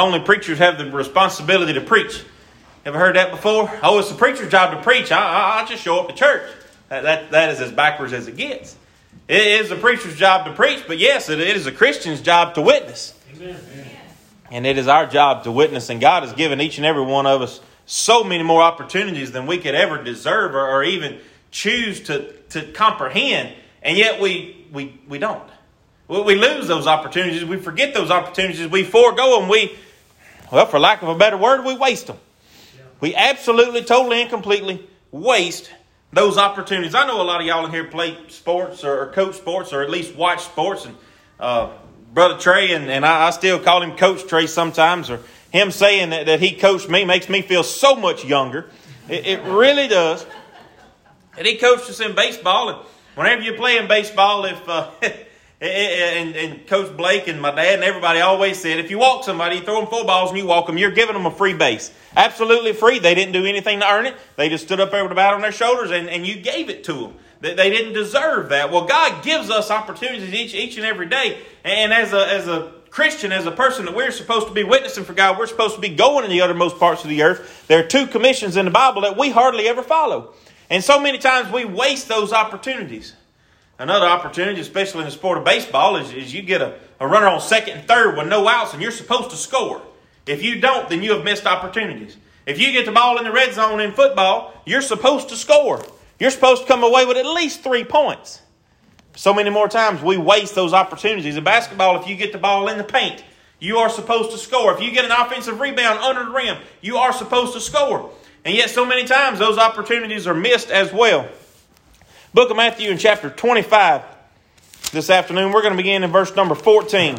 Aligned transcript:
only 0.00 0.20
preachers 0.20 0.58
have 0.58 0.78
the 0.78 0.90
responsibility 0.90 1.74
to 1.74 1.80
preach. 1.80 2.24
Ever 2.84 2.98
heard 2.98 3.16
that 3.16 3.30
before? 3.30 3.70
Oh, 3.82 3.98
it's 3.98 4.10
the 4.10 4.16
preacher's 4.16 4.50
job 4.50 4.76
to 4.76 4.82
preach. 4.82 5.12
I, 5.12 5.20
I, 5.20 5.62
I 5.62 5.66
just 5.66 5.82
show 5.82 6.00
up 6.00 6.08
to 6.08 6.14
church. 6.14 6.50
That, 6.88 7.02
that, 7.02 7.30
that 7.30 7.50
is 7.50 7.60
as 7.60 7.70
backwards 7.70 8.12
as 8.12 8.26
it 8.26 8.36
gets. 8.36 8.76
It 9.28 9.46
is 9.46 9.68
the 9.68 9.76
preacher's 9.76 10.16
job 10.16 10.46
to 10.46 10.52
preach, 10.52 10.84
but 10.88 10.98
yes, 10.98 11.28
it, 11.28 11.38
it 11.38 11.56
is 11.56 11.66
a 11.66 11.72
Christian's 11.72 12.20
job 12.20 12.54
to 12.54 12.62
witness. 12.62 13.14
Amen. 13.36 13.56
And 14.50 14.66
it 14.66 14.76
is 14.76 14.88
our 14.88 15.06
job 15.06 15.44
to 15.44 15.52
witness, 15.52 15.88
and 15.90 16.00
God 16.00 16.24
has 16.24 16.32
given 16.32 16.60
each 16.60 16.78
and 16.78 16.86
every 16.86 17.04
one 17.04 17.26
of 17.26 17.40
us 17.40 17.60
so 17.86 18.24
many 18.24 18.42
more 18.42 18.62
opportunities 18.62 19.30
than 19.30 19.46
we 19.46 19.58
could 19.58 19.74
ever 19.74 20.02
deserve 20.02 20.54
or, 20.54 20.68
or 20.68 20.82
even 20.82 21.20
choose 21.52 22.00
to, 22.00 22.32
to 22.50 22.62
comprehend, 22.72 23.54
and 23.82 23.96
yet 23.96 24.20
we, 24.20 24.66
we, 24.72 25.00
we 25.08 25.18
don't. 25.18 25.48
We, 26.08 26.22
we 26.22 26.34
lose 26.34 26.66
those 26.66 26.88
opportunities. 26.88 27.44
We 27.44 27.58
forget 27.58 27.94
those 27.94 28.10
opportunities. 28.10 28.66
We 28.66 28.82
forego 28.82 29.38
them. 29.38 29.48
We, 29.48 29.76
well, 30.50 30.66
for 30.66 30.78
lack 30.78 31.02
of 31.02 31.08
a 31.08 31.14
better 31.14 31.36
word, 31.36 31.64
we 31.64 31.76
waste 31.76 32.08
them. 32.08 32.18
We 33.00 33.14
absolutely, 33.14 33.82
totally, 33.82 34.20
and 34.20 34.30
completely 34.30 34.86
waste 35.10 35.70
those 36.12 36.36
opportunities. 36.36 36.94
I 36.94 37.06
know 37.06 37.20
a 37.20 37.24
lot 37.24 37.40
of 37.40 37.46
y'all 37.46 37.64
in 37.64 37.70
here 37.70 37.84
play 37.84 38.16
sports 38.28 38.84
or, 38.84 39.06
coach 39.12 39.36
sports 39.36 39.72
or 39.72 39.82
at 39.82 39.90
least 39.90 40.14
watch 40.16 40.42
sports. 40.42 40.84
And 40.84 40.96
uh, 41.38 41.70
Brother 42.12 42.38
Trey, 42.38 42.72
and, 42.72 42.90
and 42.90 43.06
I, 43.06 43.28
I, 43.28 43.30
still 43.30 43.58
call 43.58 43.82
him 43.82 43.96
Coach 43.96 44.26
Trey 44.26 44.46
sometimes, 44.46 45.08
or 45.08 45.20
him 45.52 45.70
saying 45.70 46.10
that, 46.10 46.26
that 46.26 46.40
he 46.40 46.56
coached 46.56 46.88
me 46.88 47.04
makes 47.04 47.28
me 47.28 47.42
feel 47.42 47.62
so 47.62 47.96
much 47.96 48.24
younger. 48.24 48.68
It, 49.08 49.26
it 49.26 49.42
really 49.44 49.88
does. 49.88 50.26
And 51.38 51.46
he 51.46 51.56
coached 51.56 51.88
us 51.88 52.00
in 52.00 52.14
baseball. 52.14 52.68
And 52.68 52.78
whenever 53.14 53.42
you're 53.42 53.56
playing 53.56 53.88
baseball, 53.88 54.44
if. 54.44 54.68
Uh, 54.68 54.90
And, 55.60 56.34
and, 56.36 56.66
Coach 56.66 56.96
Blake 56.96 57.28
and 57.28 57.38
my 57.40 57.50
dad 57.50 57.74
and 57.74 57.84
everybody 57.84 58.20
always 58.20 58.58
said, 58.58 58.78
if 58.78 58.90
you 58.90 58.98
walk 58.98 59.24
somebody, 59.24 59.56
you 59.56 59.62
throw 59.62 59.80
them 59.80 59.90
four 59.90 60.06
balls 60.06 60.30
and 60.30 60.38
you 60.38 60.46
walk 60.46 60.66
them, 60.66 60.78
you're 60.78 60.90
giving 60.90 61.12
them 61.12 61.26
a 61.26 61.30
free 61.30 61.52
base. 61.52 61.92
Absolutely 62.16 62.72
free. 62.72 62.98
They 62.98 63.14
didn't 63.14 63.34
do 63.34 63.44
anything 63.44 63.80
to 63.80 63.86
earn 63.86 64.06
it. 64.06 64.16
They 64.36 64.48
just 64.48 64.64
stood 64.64 64.80
up 64.80 64.90
there 64.90 65.02
with 65.02 65.12
a 65.12 65.14
bat 65.14 65.34
on 65.34 65.42
their 65.42 65.52
shoulders 65.52 65.90
and, 65.90 66.08
and 66.08 66.26
you 66.26 66.40
gave 66.40 66.70
it 66.70 66.82
to 66.84 66.94
them. 66.94 67.14
They, 67.42 67.52
they 67.52 67.68
didn't 67.68 67.92
deserve 67.92 68.48
that. 68.48 68.70
Well, 68.70 68.86
God 68.86 69.22
gives 69.22 69.50
us 69.50 69.70
opportunities 69.70 70.32
each, 70.32 70.54
each 70.54 70.78
and 70.78 70.86
every 70.86 71.06
day. 71.06 71.38
And 71.62 71.92
as 71.92 72.14
a, 72.14 72.26
as 72.26 72.48
a 72.48 72.72
Christian, 72.88 73.30
as 73.30 73.44
a 73.44 73.52
person 73.52 73.84
that 73.84 73.94
we're 73.94 74.12
supposed 74.12 74.48
to 74.48 74.54
be 74.54 74.64
witnessing 74.64 75.04
for 75.04 75.12
God, 75.12 75.38
we're 75.38 75.46
supposed 75.46 75.74
to 75.74 75.80
be 75.80 75.90
going 75.90 76.24
in 76.24 76.30
the 76.30 76.40
uttermost 76.40 76.78
parts 76.78 77.04
of 77.04 77.10
the 77.10 77.22
earth. 77.22 77.66
There 77.68 77.84
are 77.84 77.86
two 77.86 78.06
commissions 78.06 78.56
in 78.56 78.64
the 78.64 78.70
Bible 78.70 79.02
that 79.02 79.18
we 79.18 79.28
hardly 79.28 79.68
ever 79.68 79.82
follow. 79.82 80.32
And 80.70 80.82
so 80.82 80.98
many 80.98 81.18
times 81.18 81.52
we 81.52 81.66
waste 81.66 82.08
those 82.08 82.32
opportunities. 82.32 83.14
Another 83.80 84.04
opportunity, 84.04 84.60
especially 84.60 85.00
in 85.00 85.06
the 85.06 85.10
sport 85.10 85.38
of 85.38 85.44
baseball, 85.44 85.96
is, 85.96 86.12
is 86.12 86.34
you 86.34 86.42
get 86.42 86.60
a, 86.60 86.78
a 87.00 87.08
runner 87.08 87.26
on 87.26 87.40
second 87.40 87.78
and 87.78 87.88
third 87.88 88.14
with 88.14 88.28
no 88.28 88.46
outs 88.46 88.74
and 88.74 88.82
you're 88.82 88.90
supposed 88.90 89.30
to 89.30 89.36
score. 89.36 89.80
If 90.26 90.42
you 90.42 90.60
don't, 90.60 90.86
then 90.90 91.02
you 91.02 91.14
have 91.14 91.24
missed 91.24 91.46
opportunities. 91.46 92.18
If 92.44 92.60
you 92.60 92.72
get 92.72 92.84
the 92.84 92.92
ball 92.92 93.16
in 93.16 93.24
the 93.24 93.32
red 93.32 93.54
zone 93.54 93.80
in 93.80 93.92
football, 93.92 94.52
you're 94.66 94.82
supposed 94.82 95.30
to 95.30 95.36
score. 95.36 95.82
You're 96.18 96.30
supposed 96.30 96.62
to 96.62 96.68
come 96.68 96.84
away 96.84 97.06
with 97.06 97.16
at 97.16 97.24
least 97.24 97.62
three 97.62 97.82
points. 97.82 98.42
So 99.16 99.32
many 99.32 99.48
more 99.48 99.66
times 99.66 100.02
we 100.02 100.18
waste 100.18 100.54
those 100.54 100.74
opportunities. 100.74 101.38
In 101.38 101.44
basketball, 101.44 102.02
if 102.02 102.06
you 102.06 102.16
get 102.16 102.32
the 102.32 102.38
ball 102.38 102.68
in 102.68 102.76
the 102.76 102.84
paint, 102.84 103.24
you 103.60 103.78
are 103.78 103.88
supposed 103.88 104.30
to 104.32 104.36
score. 104.36 104.74
If 104.74 104.82
you 104.82 104.92
get 104.92 105.06
an 105.06 105.10
offensive 105.10 105.58
rebound 105.58 106.00
under 106.00 106.26
the 106.26 106.30
rim, 106.30 106.58
you 106.82 106.98
are 106.98 107.14
supposed 107.14 107.54
to 107.54 107.60
score. 107.60 108.10
And 108.44 108.54
yet, 108.54 108.68
so 108.68 108.84
many 108.84 109.06
times, 109.06 109.38
those 109.38 109.56
opportunities 109.56 110.26
are 110.26 110.34
missed 110.34 110.70
as 110.70 110.92
well. 110.92 111.28
Book 112.32 112.50
of 112.50 112.56
Matthew 112.56 112.92
in 112.92 112.96
chapter 112.96 113.28
25 113.28 114.04
this 114.92 115.10
afternoon. 115.10 115.50
We're 115.50 115.62
going 115.62 115.72
to 115.72 115.76
begin 115.76 116.04
in 116.04 116.12
verse 116.12 116.36
number 116.36 116.54
14. 116.54 117.18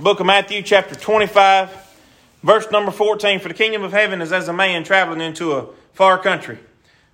Book 0.00 0.20
of 0.20 0.26
Matthew, 0.26 0.60
chapter 0.60 0.94
25, 0.94 1.70
verse 2.42 2.70
number 2.70 2.90
14. 2.90 3.40
For 3.40 3.48
the 3.48 3.54
kingdom 3.54 3.84
of 3.84 3.92
heaven 3.92 4.20
is 4.20 4.30
as 4.30 4.46
a 4.48 4.52
man 4.52 4.84
traveling 4.84 5.22
into 5.22 5.54
a 5.54 5.68
far 5.94 6.18
country, 6.18 6.58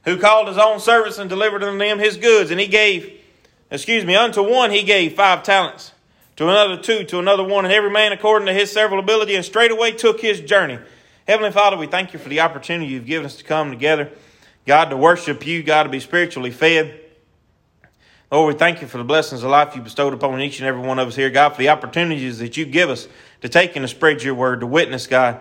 who 0.05 0.19
called 0.19 0.49
his 0.49 0.59
own 0.59 0.81
servants 0.81 1.19
and 1.19 1.31
delivered 1.31 1.63
unto 1.63 1.79
them 1.79 2.01
his 2.01 2.17
goods. 2.17 2.51
And 2.51 2.59
he 2.59 2.67
gave, 2.67 3.21
excuse 3.71 4.05
me, 4.05 4.17
unto 4.17 4.43
one 4.43 4.73
he 4.73 4.83
gave 4.83 5.15
five 5.15 5.45
talents, 5.45 5.93
to 6.35 6.49
another 6.49 6.83
two, 6.83 7.05
to 7.05 7.21
another 7.21 7.45
one, 7.45 7.65
and 7.65 7.73
every 7.73 7.91
man 7.91 8.11
according 8.11 8.47
to 8.47 8.53
his 8.53 8.73
several 8.73 8.99
ability, 8.99 9.37
and 9.37 9.45
straightway 9.45 9.93
took 9.93 10.21
his 10.21 10.41
journey. 10.41 10.81
Heavenly 11.29 11.53
Father, 11.53 11.77
we 11.77 11.87
thank 11.87 12.13
you 12.13 12.19
for 12.19 12.29
the 12.29 12.41
opportunity 12.41 12.91
you've 12.91 13.07
given 13.07 13.25
us 13.25 13.37
to 13.37 13.45
come 13.45 13.71
together. 13.71 14.11
God, 14.67 14.87
to 14.87 14.97
worship 14.97 15.47
you, 15.47 15.63
God, 15.63 15.85
to 15.85 15.89
be 15.91 16.01
spiritually 16.01 16.51
fed. 16.51 17.03
Lord, 18.35 18.53
we 18.53 18.59
thank 18.59 18.83
you 18.83 18.89
for 18.89 18.99
the 18.99 19.05
blessings 19.05 19.45
of 19.45 19.51
life 19.53 19.77
you 19.77 19.81
bestowed 19.81 20.13
upon 20.13 20.41
each 20.41 20.59
and 20.59 20.67
every 20.67 20.81
one 20.81 20.99
of 20.99 21.07
us 21.07 21.15
here, 21.15 21.31
God, 21.31 21.51
for 21.51 21.59
the 21.59 21.69
opportunities 21.69 22.41
that 22.41 22.57
you 22.57 22.65
give 22.65 22.91
us 22.91 23.07
to 23.43 23.49
take 23.49 23.77
and 23.77 23.85
to 23.85 23.89
spread 23.89 24.25
your 24.25 24.35
word, 24.35 24.59
to 24.59 24.67
witness, 24.67 25.07
God, 25.07 25.39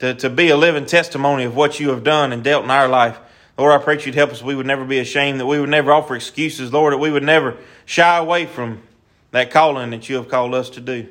to, 0.00 0.12
to 0.16 0.28
be 0.28 0.50
a 0.50 0.56
living 0.58 0.84
testimony 0.84 1.44
of 1.44 1.56
what 1.56 1.80
you 1.80 1.88
have 1.88 2.04
done 2.04 2.34
and 2.34 2.44
dealt 2.44 2.64
in 2.64 2.70
our 2.70 2.88
life. 2.88 3.18
Lord, 3.56 3.72
I 3.72 3.82
pray 3.82 3.96
that 3.96 4.04
you'd 4.04 4.16
help 4.16 4.32
us. 4.32 4.42
We 4.42 4.54
would 4.54 4.66
never 4.66 4.84
be 4.84 4.98
ashamed, 4.98 5.40
that 5.40 5.46
we 5.46 5.58
would 5.58 5.70
never 5.70 5.90
offer 5.90 6.14
excuses, 6.14 6.74
Lord, 6.74 6.92
that 6.92 6.98
we 6.98 7.10
would 7.10 7.22
never 7.22 7.56
shy 7.86 8.18
away 8.18 8.44
from 8.44 8.82
that 9.30 9.50
calling 9.50 9.88
that 9.88 10.10
you 10.10 10.16
have 10.16 10.28
called 10.28 10.54
us 10.54 10.68
to 10.68 10.82
do. 10.82 11.08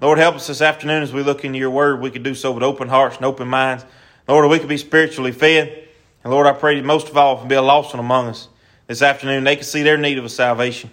Lord, 0.00 0.18
help 0.18 0.34
us 0.34 0.48
this 0.48 0.60
afternoon 0.60 1.04
as 1.04 1.12
we 1.12 1.22
look 1.22 1.44
into 1.44 1.60
your 1.60 1.70
word. 1.70 2.00
We 2.00 2.10
could 2.10 2.24
do 2.24 2.34
so 2.34 2.50
with 2.50 2.64
open 2.64 2.88
hearts 2.88 3.18
and 3.18 3.24
open 3.24 3.46
minds. 3.46 3.84
Lord, 4.26 4.42
that 4.42 4.48
we 4.48 4.58
could 4.58 4.68
be 4.68 4.78
spiritually 4.78 5.30
fed. 5.30 5.86
And 6.24 6.32
Lord, 6.32 6.48
I 6.48 6.54
pray 6.54 6.80
most 6.80 7.08
of 7.08 7.16
all, 7.16 7.44
be 7.44 7.54
a 7.54 7.62
lost 7.62 7.94
one 7.94 8.00
among 8.00 8.30
us 8.30 8.48
this 8.86 9.02
afternoon, 9.02 9.44
they 9.44 9.56
can 9.56 9.64
see 9.64 9.82
their 9.82 9.96
need 9.96 10.18
of 10.18 10.24
a 10.24 10.28
salvation. 10.28 10.90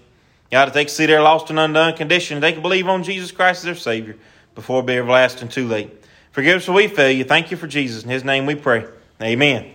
God, 0.52 0.68
if 0.68 0.74
they 0.74 0.86
can 0.86 0.94
see 0.94 1.06
their 1.06 1.22
lost 1.22 1.50
and 1.50 1.60
undone 1.60 1.96
condition, 1.96 2.40
they 2.40 2.54
can 2.54 2.62
believe 2.62 2.88
on 2.88 3.04
Jesus 3.04 3.32
Christ 3.32 3.60
as 3.60 3.64
their 3.64 3.76
Savior 3.76 4.16
before 4.56 4.82
it 4.82 4.86
be 4.86 4.98
everlasting 4.98 5.50
too 5.50 5.68
late. 5.68 5.92
Forgive 6.32 6.58
us 6.58 6.66
for 6.66 6.74
we 6.74 6.88
fail 6.88 7.12
you. 7.12 7.24
Thank 7.24 7.52
you 7.52 7.58
for 7.58 7.68
Jesus. 7.68 8.04
In 8.04 8.10
His 8.10 8.24
name 8.24 8.46
we 8.46 8.56
pray. 8.56 8.86
Amen. 9.22 9.72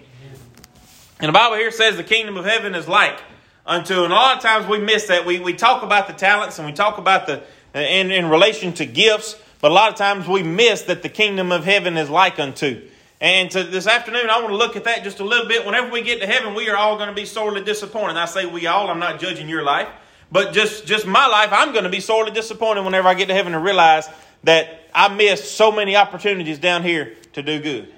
And 1.21 1.29
the 1.29 1.33
Bible 1.33 1.57
here 1.57 1.71
says 1.71 1.97
the 1.97 2.05
kingdom 2.05 2.37
of 2.37 2.45
heaven 2.45 2.75
is 2.75 2.87
like 2.87 3.21
unto, 3.67 4.05
and 4.05 4.13
a 4.13 4.17
lot 4.17 4.37
of 4.37 4.43
times 4.43 4.67
we 4.67 4.79
miss 4.79 5.09
that. 5.09 5.27
We, 5.27 5.41
we 5.41 5.53
talk 5.53 5.83
about 5.83 6.07
the 6.07 6.13
talents 6.13 6.59
and 6.59 6.67
we 6.67 6.73
talk 6.73 6.99
about 6.99 7.27
the, 7.27 7.43
in, 7.75 8.11
in 8.11 8.29
relation 8.29 8.73
to 8.75 8.87
gifts, 8.87 9.37
but 9.61 9.71
a 9.71 9.75
lot 9.75 9.91
of 9.91 9.97
times 9.97 10.29
we 10.29 10.43
miss 10.43 10.83
that 10.83 11.03
the 11.03 11.09
kingdom 11.09 11.51
of 11.51 11.65
heaven 11.65 11.97
is 11.97 12.09
like 12.09 12.39
unto. 12.39 12.89
And 13.21 13.51
to 13.51 13.65
this 13.65 13.87
afternoon, 13.87 14.31
I 14.31 14.39
want 14.41 14.51
to 14.51 14.57
look 14.57 14.77
at 14.77 14.85
that 14.85 15.03
just 15.03 15.19
a 15.19 15.25
little 15.25 15.49
bit. 15.49 15.67
Whenever 15.67 15.91
we 15.91 16.03
get 16.03 16.21
to 16.21 16.27
heaven, 16.27 16.55
we 16.55 16.69
are 16.69 16.77
all 16.77 16.97
going 16.97 17.09
to 17.09 17.15
be 17.15 17.25
sorely 17.25 17.65
disappointed. 17.65 18.17
I 18.17 18.27
say 18.27 18.47
we 18.47 18.67
all, 18.67 18.89
I'm 18.89 19.01
not 19.01 19.19
judging 19.19 19.49
your 19.49 19.65
life, 19.65 19.89
but 20.31 20.53
just, 20.53 20.87
just 20.87 21.07
my 21.07 21.27
life, 21.27 21.49
I'm 21.51 21.73
going 21.73 21.85
to 21.85 21.91
be 21.91 22.01
sorely 22.01 22.31
disappointed 22.31 22.85
whenever 22.85 23.09
I 23.09 23.15
get 23.15 23.27
to 23.27 23.35
heaven 23.35 23.55
and 23.55 23.65
realize 23.65 24.09
that 24.45 24.89
I 24.95 25.09
missed 25.09 25.57
so 25.57 25.73
many 25.73 25.97
opportunities 25.97 26.59
down 26.59 26.85
here 26.85 27.17
to 27.33 27.43
do 27.43 27.61
good. 27.61 27.93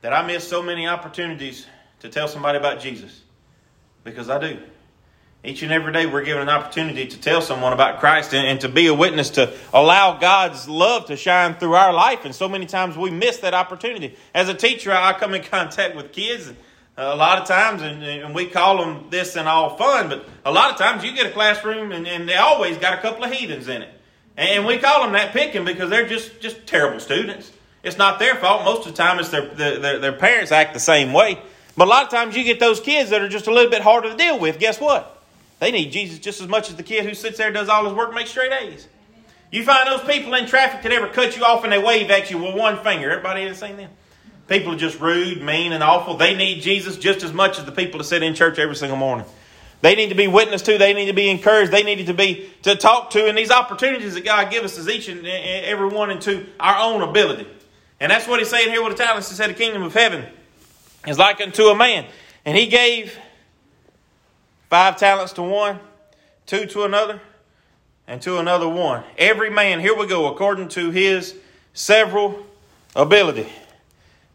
That 0.00 0.12
I 0.12 0.26
missed 0.26 0.48
so 0.48 0.62
many 0.62 0.88
opportunities 0.88 1.66
to 2.00 2.08
tell 2.08 2.26
somebody 2.26 2.58
about 2.58 2.80
Jesus. 2.80 3.22
Because 4.02 4.28
I 4.28 4.38
do. 4.38 4.58
Each 5.44 5.62
and 5.62 5.70
every 5.70 5.92
day, 5.92 6.04
we're 6.04 6.24
given 6.24 6.42
an 6.42 6.48
opportunity 6.48 7.06
to 7.06 7.20
tell 7.20 7.40
someone 7.40 7.72
about 7.72 8.00
Christ 8.00 8.34
and, 8.34 8.44
and, 8.44 8.60
to 8.62 8.68
be 8.68 8.88
a 8.88 8.94
witness, 8.94 9.30
to 9.30 9.54
allow 9.72 10.18
God's 10.18 10.68
love 10.68 11.06
to 11.06 11.16
shine 11.16 11.54
through 11.54 11.74
our 11.74 11.92
life. 11.92 12.24
And 12.24 12.34
so 12.34 12.48
many 12.48 12.66
times 12.66 12.96
we 12.96 13.10
miss 13.10 13.36
that 13.38 13.54
opportunity. 13.54 14.16
As 14.34 14.48
a 14.48 14.54
teacher, 14.54 14.90
I 14.90 15.12
come 15.12 15.34
in 15.34 15.44
contact 15.44 15.94
with 15.94 16.10
kids 16.10 16.48
uh, 16.48 16.52
a 16.96 17.14
lot 17.14 17.38
of 17.38 17.46
times, 17.46 17.82
and, 17.82 18.02
and 18.02 18.34
we 18.34 18.46
call 18.46 18.78
them 18.78 19.06
this 19.10 19.36
and 19.36 19.46
all 19.46 19.76
fun, 19.76 20.08
but 20.08 20.28
a 20.44 20.50
lot 20.50 20.72
of 20.72 20.76
times 20.76 21.04
you 21.04 21.14
get 21.14 21.26
a 21.26 21.30
classroom 21.30 21.92
and, 21.92 22.08
and 22.08 22.28
they 22.28 22.34
always 22.34 22.76
got 22.76 22.98
a 22.98 23.00
couple 23.00 23.22
of 23.22 23.30
heathens 23.30 23.68
in 23.68 23.82
it. 23.82 23.90
And 24.36 24.66
we 24.66 24.78
call 24.78 25.04
them 25.04 25.12
that 25.12 25.32
picking 25.32 25.64
because 25.64 25.88
they're 25.88 26.08
just, 26.08 26.40
just 26.40 26.66
terrible 26.66 26.98
students. 26.98 27.52
It's 27.84 27.96
not 27.96 28.18
their 28.18 28.34
fault. 28.34 28.64
Most 28.64 28.88
of 28.88 28.96
the 28.96 29.00
time, 29.00 29.20
it's 29.20 29.28
their, 29.28 29.46
their, 29.46 29.98
their 30.00 30.12
parents 30.12 30.50
act 30.50 30.74
the 30.74 30.80
same 30.80 31.12
way. 31.12 31.40
But 31.76 31.86
a 31.86 31.90
lot 31.90 32.02
of 32.02 32.10
times 32.10 32.36
you 32.36 32.42
get 32.42 32.58
those 32.58 32.80
kids 32.80 33.10
that 33.10 33.22
are 33.22 33.28
just 33.28 33.46
a 33.46 33.52
little 33.52 33.70
bit 33.70 33.82
harder 33.82 34.10
to 34.10 34.16
deal 34.16 34.36
with. 34.36 34.58
Guess 34.58 34.80
what? 34.80 35.17
They 35.60 35.70
need 35.70 35.90
Jesus 35.90 36.18
just 36.18 36.40
as 36.40 36.48
much 36.48 36.70
as 36.70 36.76
the 36.76 36.82
kid 36.82 37.04
who 37.04 37.14
sits 37.14 37.38
there 37.38 37.50
does 37.50 37.68
all 37.68 37.84
his 37.84 37.94
work 37.94 38.14
makes 38.14 38.30
straight 38.30 38.52
A's. 38.52 38.86
You 39.50 39.64
find 39.64 39.88
those 39.88 40.06
people 40.06 40.34
in 40.34 40.46
traffic 40.46 40.82
that 40.82 40.92
ever 40.92 41.08
cut 41.08 41.36
you 41.36 41.44
off 41.44 41.64
and 41.64 41.72
they 41.72 41.82
wave 41.82 42.10
at 42.10 42.30
you 42.30 42.38
with 42.38 42.54
one 42.54 42.82
finger. 42.82 43.10
Everybody 43.10 43.42
ever 43.42 43.54
seen 43.54 43.76
them? 43.76 43.90
People 44.46 44.74
are 44.74 44.78
just 44.78 45.00
rude, 45.00 45.42
mean, 45.42 45.72
and 45.72 45.82
awful. 45.82 46.16
They 46.16 46.34
need 46.34 46.62
Jesus 46.62 46.96
just 46.96 47.22
as 47.22 47.32
much 47.32 47.58
as 47.58 47.64
the 47.64 47.72
people 47.72 47.98
that 47.98 48.04
sit 48.04 48.22
in 48.22 48.34
church 48.34 48.58
every 48.58 48.76
single 48.76 48.96
morning. 48.96 49.26
They 49.80 49.94
need 49.94 50.08
to 50.08 50.14
be 50.14 50.26
witnessed 50.26 50.66
to. 50.66 50.76
They 50.76 50.92
need 50.92 51.06
to 51.06 51.12
be 51.12 51.30
encouraged. 51.30 51.70
They 51.70 51.82
need 51.82 52.06
to 52.06 52.14
be 52.14 52.50
to 52.62 52.74
talk 52.74 53.10
to. 53.10 53.26
And 53.26 53.38
these 53.38 53.50
opportunities 53.50 54.14
that 54.14 54.24
God 54.24 54.50
gives 54.50 54.72
us 54.72 54.78
is 54.78 54.88
each 54.88 55.08
and 55.08 55.26
every 55.26 55.88
one 55.88 56.10
into 56.10 56.46
our 56.58 56.76
own 56.76 57.02
ability. 57.02 57.46
And 58.00 58.10
that's 58.10 58.26
what 58.26 58.38
he's 58.38 58.48
saying 58.48 58.70
here 58.70 58.82
with 58.82 58.96
the 58.96 59.04
talents. 59.04 59.28
He 59.28 59.36
said 59.36 59.50
the 59.50 59.54
kingdom 59.54 59.82
of 59.82 59.94
heaven 59.94 60.24
is 61.06 61.18
like 61.18 61.40
unto 61.40 61.64
a 61.64 61.76
man. 61.76 62.06
And 62.44 62.56
he 62.56 62.66
gave 62.66 63.16
Five 64.68 64.98
talents 64.98 65.32
to 65.34 65.42
one, 65.42 65.80
two 66.46 66.66
to 66.66 66.84
another, 66.84 67.20
and 68.06 68.20
to 68.22 68.38
another 68.38 68.68
one. 68.68 69.02
Every 69.16 69.50
man, 69.50 69.80
here 69.80 69.96
we 69.96 70.06
go, 70.06 70.26
according 70.26 70.68
to 70.70 70.90
his 70.90 71.34
several 71.72 72.46
ability. 72.94 73.50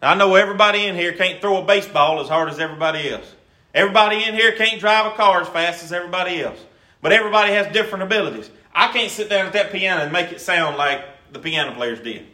Now, 0.02 0.12
I 0.12 0.16
know 0.16 0.36
everybody 0.36 0.86
in 0.86 0.96
here 0.96 1.14
can't 1.14 1.40
throw 1.40 1.62
a 1.62 1.66
baseball 1.66 2.20
as 2.20 2.30
hard 2.30 2.50
as 2.50 2.60
everybody 2.60 3.10
else. 3.10 3.36
Everybody 3.74 4.24
in 4.24 4.34
here 4.34 4.52
can't 4.54 4.80
drive 4.80 5.12
a 5.12 5.16
car 5.16 5.42
as 5.42 5.48
fast 5.48 5.84
as 5.84 5.92
everybody 5.92 6.42
else. 6.42 6.60
But 7.02 7.12
everybody 7.12 7.54
has 7.54 7.72
different 7.74 8.04
abilities. 8.04 8.50
I 8.74 8.92
can't 8.92 9.12
sit 9.12 9.30
down 9.30 9.46
at 9.46 9.54
that 9.54 9.72
piano 9.72 10.02
and 10.02 10.12
make 10.12 10.32
it 10.32 10.42
sound 10.42 10.78
like 10.78 11.04
the 11.32 11.40
piano 11.40 11.74
players 11.74 12.00
did. 12.00 12.26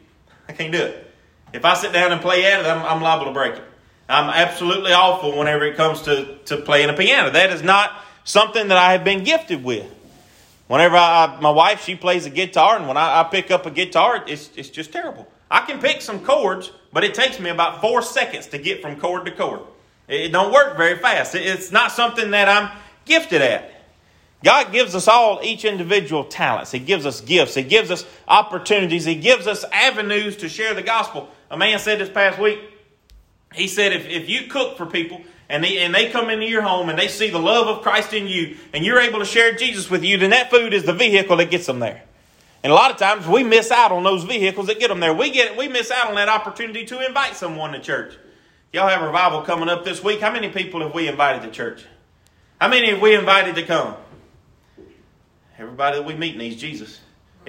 I 0.47 0.53
can't 0.53 0.71
do 0.71 0.81
it. 0.81 1.11
If 1.53 1.65
I 1.65 1.73
sit 1.73 1.91
down 1.91 2.11
and 2.11 2.21
play 2.21 2.45
at 2.45 2.61
it, 2.61 2.65
I'm, 2.65 2.83
I'm 2.85 3.01
liable 3.01 3.25
to 3.25 3.31
break 3.31 3.55
it. 3.55 3.63
I'm 4.09 4.29
absolutely 4.29 4.91
awful 4.91 5.37
whenever 5.37 5.63
it 5.65 5.77
comes 5.77 6.01
to, 6.03 6.37
to 6.45 6.57
playing 6.57 6.89
a 6.89 6.93
piano. 6.93 7.29
That 7.29 7.51
is 7.51 7.61
not 7.61 7.91
something 8.23 8.67
that 8.69 8.77
I 8.77 8.93
have 8.93 9.03
been 9.03 9.23
gifted 9.23 9.63
with. 9.63 9.85
Whenever 10.67 10.97
I, 10.97 11.37
my 11.41 11.51
wife, 11.51 11.83
she 11.83 11.95
plays 11.95 12.25
a 12.25 12.29
guitar, 12.29 12.77
and 12.77 12.87
when 12.87 12.97
I, 12.97 13.21
I 13.21 13.23
pick 13.23 13.51
up 13.51 13.65
a 13.65 13.71
guitar, 13.71 14.23
it's, 14.27 14.49
it's 14.55 14.69
just 14.69 14.91
terrible. 14.91 15.27
I 15.49 15.61
can 15.61 15.79
pick 15.79 16.01
some 16.01 16.23
chords, 16.23 16.71
but 16.91 17.03
it 17.03 17.13
takes 17.13 17.39
me 17.39 17.49
about 17.49 17.81
four 17.81 18.01
seconds 18.01 18.47
to 18.47 18.57
get 18.57 18.81
from 18.81 18.99
chord 18.99 19.25
to 19.25 19.31
chord. 19.31 19.61
It 20.07 20.31
don't 20.31 20.51
work 20.51 20.75
very 20.75 20.97
fast. 20.97 21.35
It's 21.35 21.71
not 21.71 21.91
something 21.91 22.31
that 22.31 22.49
I'm 22.49 22.75
gifted 23.05 23.41
at. 23.41 23.71
God 24.43 24.71
gives 24.71 24.95
us 24.95 25.07
all 25.07 25.39
each 25.43 25.65
individual 25.65 26.23
talents. 26.23 26.71
He 26.71 26.79
gives 26.79 27.05
us 27.05 27.21
gifts. 27.21 27.55
He 27.55 27.63
gives 27.63 27.91
us 27.91 28.05
opportunities. 28.27 29.05
He 29.05 29.15
gives 29.15 29.47
us 29.47 29.65
avenues 29.71 30.37
to 30.37 30.49
share 30.49 30.73
the 30.73 30.81
gospel. 30.81 31.29
A 31.51 31.57
man 31.57 31.77
said 31.79 31.99
this 31.99 32.09
past 32.09 32.39
week, 32.39 32.59
he 33.53 33.67
said, 33.67 33.93
if, 33.93 34.07
if 34.07 34.29
you 34.29 34.47
cook 34.47 34.77
for 34.77 34.85
people 34.85 35.21
and 35.47 35.63
they, 35.63 35.79
and 35.79 35.93
they 35.93 36.09
come 36.09 36.29
into 36.29 36.45
your 36.45 36.61
home 36.61 36.89
and 36.89 36.97
they 36.97 37.07
see 37.07 37.29
the 37.29 37.39
love 37.39 37.67
of 37.67 37.81
Christ 37.81 38.13
in 38.13 38.27
you 38.27 38.57
and 38.73 38.85
you're 38.85 38.99
able 38.99 39.19
to 39.19 39.25
share 39.25 39.53
Jesus 39.55 39.89
with 39.89 40.03
you, 40.03 40.17
then 40.17 40.29
that 40.29 40.49
food 40.51 40.73
is 40.73 40.83
the 40.83 40.93
vehicle 40.93 41.37
that 41.37 41.49
gets 41.49 41.65
them 41.65 41.79
there. 41.79 42.03
And 42.63 42.71
a 42.71 42.75
lot 42.75 42.91
of 42.91 42.97
times 42.97 43.25
we 43.25 43.43
miss 43.43 43.71
out 43.71 43.91
on 43.91 44.03
those 44.03 44.23
vehicles 44.23 44.67
that 44.67 44.79
get 44.79 44.89
them 44.89 44.99
there. 44.99 45.13
We 45.13 45.31
get 45.31 45.57
we 45.57 45.67
miss 45.69 45.91
out 45.91 46.09
on 46.09 46.15
that 46.15 46.27
opportunity 46.27 46.85
to 46.87 47.05
invite 47.05 47.35
someone 47.35 47.71
to 47.71 47.79
church. 47.79 48.17
Y'all 48.73 48.89
have 48.89 49.01
a 49.01 49.07
revival 49.07 49.41
coming 49.43 49.69
up 49.69 49.85
this 49.85 50.03
week. 50.03 50.19
How 50.19 50.31
many 50.31 50.49
people 50.49 50.81
have 50.81 50.93
we 50.93 51.07
invited 51.07 51.41
to 51.43 51.51
church? 51.51 51.85
How 52.59 52.67
many 52.67 52.89
have 52.89 53.01
we 53.01 53.15
invited 53.15 53.55
to 53.55 53.63
come? 53.63 53.95
Everybody 55.57 55.97
that 55.97 56.05
we 56.05 56.15
meet 56.15 56.37
needs 56.37 56.57
Jesus. 56.57 56.99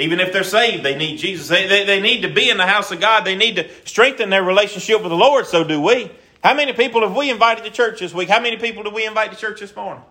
Even 0.01 0.19
if 0.19 0.33
they're 0.33 0.43
saved, 0.43 0.83
they 0.83 0.97
need 0.97 1.19
Jesus. 1.19 1.49
They, 1.49 1.67
they, 1.67 1.85
they 1.85 2.01
need 2.01 2.23
to 2.23 2.33
be 2.33 2.49
in 2.49 2.57
the 2.57 2.67
house 2.67 2.91
of 2.91 3.01
God. 3.01 3.25
They 3.25 3.37
need 3.37 3.57
to 3.57 3.69
strengthen 3.85 4.31
their 4.31 4.43
relationship 4.43 5.03
with 5.03 5.11
the 5.11 5.17
Lord. 5.17 5.47
So 5.47 5.63
do 5.63 5.81
we. 5.81 6.11
How 6.43 6.55
many 6.55 6.73
people 6.73 7.03
have 7.03 7.15
we 7.15 7.31
invited 7.31 7.65
to 7.65 7.71
church 7.71 8.01
this 8.01 8.15
week? 8.15 8.31
How 8.31 8.41
many 8.41 8.57
people 8.57 8.83
did 8.83 8.95
we 8.95 9.07
invite 9.07 9.31
to 9.31 9.37
church 9.37 9.61
this 9.61 9.77
morning? 9.77 10.03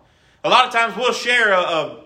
A 0.44 0.50
lot 0.50 0.68
of 0.68 0.72
times 0.72 0.96
we'll 0.96 1.14
share 1.14 1.52
a, 1.52 1.60
a 1.60 1.98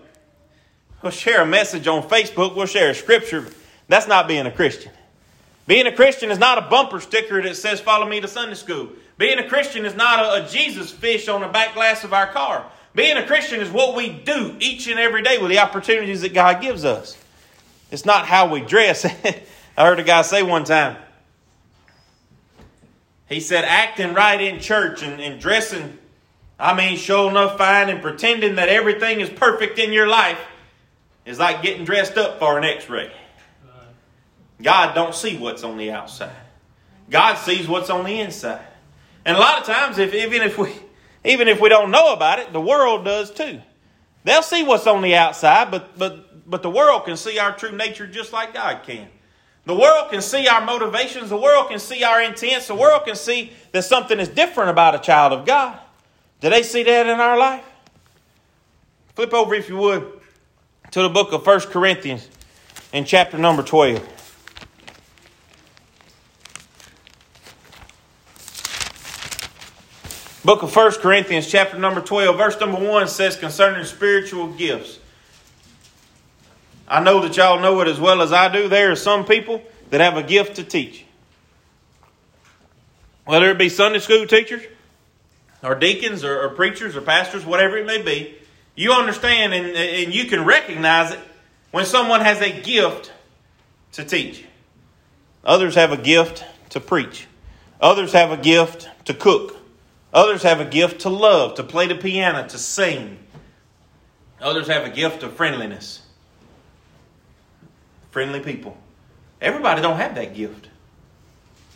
we'll 1.02 1.12
share 1.12 1.42
a 1.42 1.46
message 1.46 1.86
on 1.86 2.02
Facebook. 2.02 2.56
We'll 2.56 2.66
share 2.66 2.90
a 2.90 2.94
scripture. 2.94 3.46
That's 3.86 4.08
not 4.08 4.26
being 4.26 4.46
a 4.46 4.50
Christian. 4.50 4.90
Being 5.66 5.86
a 5.86 5.92
Christian 5.94 6.30
is 6.30 6.38
not 6.38 6.56
a 6.56 6.62
bumper 6.62 7.00
sticker 7.00 7.42
that 7.42 7.56
says 7.56 7.80
"Follow 7.80 8.08
me 8.08 8.20
to 8.22 8.28
Sunday 8.28 8.54
school." 8.54 8.88
Being 9.18 9.38
a 9.38 9.48
Christian 9.48 9.84
is 9.84 9.94
not 9.94 10.20
a, 10.20 10.44
a 10.44 10.48
Jesus 10.48 10.90
fish 10.90 11.28
on 11.28 11.42
the 11.42 11.48
back 11.48 11.74
glass 11.74 12.02
of 12.02 12.14
our 12.14 12.26
car. 12.28 12.64
Being 12.94 13.18
a 13.18 13.26
Christian 13.26 13.60
is 13.60 13.70
what 13.70 13.94
we 13.94 14.08
do 14.08 14.56
each 14.58 14.88
and 14.88 14.98
every 14.98 15.22
day 15.22 15.36
with 15.38 15.50
the 15.50 15.58
opportunities 15.58 16.22
that 16.22 16.32
God 16.32 16.62
gives 16.62 16.84
us. 16.84 17.18
It's 17.94 18.04
not 18.04 18.26
how 18.26 18.48
we 18.50 18.60
dress. 18.60 19.04
I 19.76 19.86
heard 19.86 20.00
a 20.00 20.02
guy 20.02 20.22
say 20.22 20.42
one 20.42 20.64
time, 20.64 20.96
he 23.28 23.38
said, 23.38 23.64
acting 23.64 24.14
right 24.14 24.40
in 24.40 24.58
church 24.58 25.04
and, 25.04 25.20
and 25.20 25.40
dressing, 25.40 25.96
I 26.58 26.74
mean, 26.74 26.96
showing 26.96 27.30
enough 27.30 27.56
fine 27.56 27.88
and 27.88 28.02
pretending 28.02 28.56
that 28.56 28.68
everything 28.68 29.20
is 29.20 29.30
perfect 29.30 29.78
in 29.78 29.92
your 29.92 30.08
life 30.08 30.38
is 31.24 31.38
like 31.38 31.62
getting 31.62 31.84
dressed 31.84 32.18
up 32.18 32.40
for 32.40 32.58
an 32.58 32.64
x 32.64 32.90
ray. 32.90 33.12
God 34.60 34.94
don't 34.96 35.14
see 35.14 35.38
what's 35.38 35.62
on 35.62 35.78
the 35.78 35.92
outside. 35.92 36.34
God 37.08 37.36
sees 37.36 37.68
what's 37.68 37.90
on 37.90 38.04
the 38.04 38.18
inside. 38.20 38.66
And 39.24 39.36
a 39.36 39.40
lot 39.40 39.60
of 39.60 39.66
times, 39.66 39.98
if, 39.98 40.14
even 40.14 40.42
if 40.42 40.58
we 40.58 40.72
even 41.24 41.46
if 41.46 41.60
we 41.60 41.68
don't 41.68 41.92
know 41.92 42.12
about 42.12 42.40
it, 42.40 42.52
the 42.52 42.60
world 42.60 43.04
does 43.04 43.30
too. 43.30 43.60
They'll 44.24 44.42
see 44.42 44.64
what's 44.64 44.86
on 44.86 45.02
the 45.02 45.14
outside, 45.14 45.70
but, 45.70 45.96
but, 45.98 46.23
but 46.46 46.62
the 46.62 46.70
world 46.70 47.04
can 47.04 47.16
see 47.16 47.38
our 47.38 47.56
true 47.56 47.72
nature 47.72 48.06
just 48.06 48.32
like 48.32 48.54
God 48.54 48.82
can. 48.84 49.08
The 49.66 49.74
world 49.74 50.10
can 50.10 50.20
see 50.20 50.46
our 50.46 50.62
motivations. 50.64 51.30
The 51.30 51.38
world 51.38 51.70
can 51.70 51.78
see 51.78 52.04
our 52.04 52.20
intents. 52.22 52.66
The 52.66 52.74
world 52.74 53.04
can 53.06 53.16
see 53.16 53.52
that 53.72 53.84
something 53.84 54.20
is 54.20 54.28
different 54.28 54.70
about 54.70 54.94
a 54.94 54.98
child 54.98 55.32
of 55.32 55.46
God. 55.46 55.78
Do 56.40 56.50
they 56.50 56.62
see 56.62 56.82
that 56.82 57.06
in 57.06 57.18
our 57.18 57.38
life? 57.38 57.64
Flip 59.14 59.32
over, 59.32 59.54
if 59.54 59.68
you 59.68 59.76
would, 59.78 60.20
to 60.90 61.02
the 61.02 61.08
book 61.08 61.32
of 61.32 61.46
1 61.46 61.60
Corinthians 61.60 62.28
in 62.92 63.04
chapter 63.04 63.38
number 63.38 63.62
12. 63.62 64.06
Book 70.44 70.62
of 70.62 70.76
1 70.76 70.92
Corinthians, 70.94 71.50
chapter 71.50 71.78
number 71.78 72.02
12, 72.02 72.36
verse 72.36 72.60
number 72.60 72.78
1 72.78 73.08
says 73.08 73.34
concerning 73.34 73.82
spiritual 73.86 74.48
gifts. 74.48 74.98
I 76.86 77.00
know 77.00 77.20
that 77.22 77.36
y'all 77.36 77.60
know 77.60 77.80
it 77.80 77.88
as 77.88 77.98
well 77.98 78.20
as 78.22 78.32
I 78.32 78.52
do. 78.52 78.68
There 78.68 78.90
are 78.90 78.96
some 78.96 79.24
people 79.24 79.62
that 79.90 80.00
have 80.00 80.16
a 80.16 80.22
gift 80.22 80.56
to 80.56 80.64
teach. 80.64 81.04
Whether 83.24 83.50
it 83.50 83.58
be 83.58 83.68
Sunday 83.68 84.00
school 84.00 84.26
teachers, 84.26 84.62
or 85.62 85.74
deacons, 85.74 86.24
or, 86.24 86.42
or 86.42 86.50
preachers, 86.50 86.94
or 86.94 87.00
pastors, 87.00 87.44
whatever 87.46 87.78
it 87.78 87.86
may 87.86 88.02
be, 88.02 88.34
you 88.74 88.92
understand 88.92 89.54
and, 89.54 89.66
and 89.66 90.14
you 90.14 90.26
can 90.26 90.44
recognize 90.44 91.12
it 91.12 91.20
when 91.70 91.86
someone 91.86 92.20
has 92.20 92.40
a 92.40 92.60
gift 92.60 93.12
to 93.92 94.04
teach. 94.04 94.44
Others 95.44 95.74
have 95.76 95.92
a 95.92 95.96
gift 95.96 96.44
to 96.70 96.80
preach. 96.80 97.26
Others 97.80 98.12
have 98.12 98.30
a 98.30 98.36
gift 98.36 98.88
to 99.06 99.14
cook. 99.14 99.56
Others 100.12 100.42
have 100.42 100.60
a 100.60 100.64
gift 100.64 101.00
to 101.02 101.08
love, 101.08 101.54
to 101.54 101.64
play 101.64 101.86
the 101.86 101.94
piano, 101.94 102.46
to 102.48 102.58
sing. 102.58 103.18
Others 104.40 104.68
have 104.68 104.84
a 104.84 104.90
gift 104.90 105.22
of 105.22 105.34
friendliness. 105.34 106.03
Friendly 108.14 108.38
people. 108.38 108.76
Everybody 109.40 109.82
don't 109.82 109.96
have 109.96 110.14
that 110.14 110.36
gift. 110.36 110.68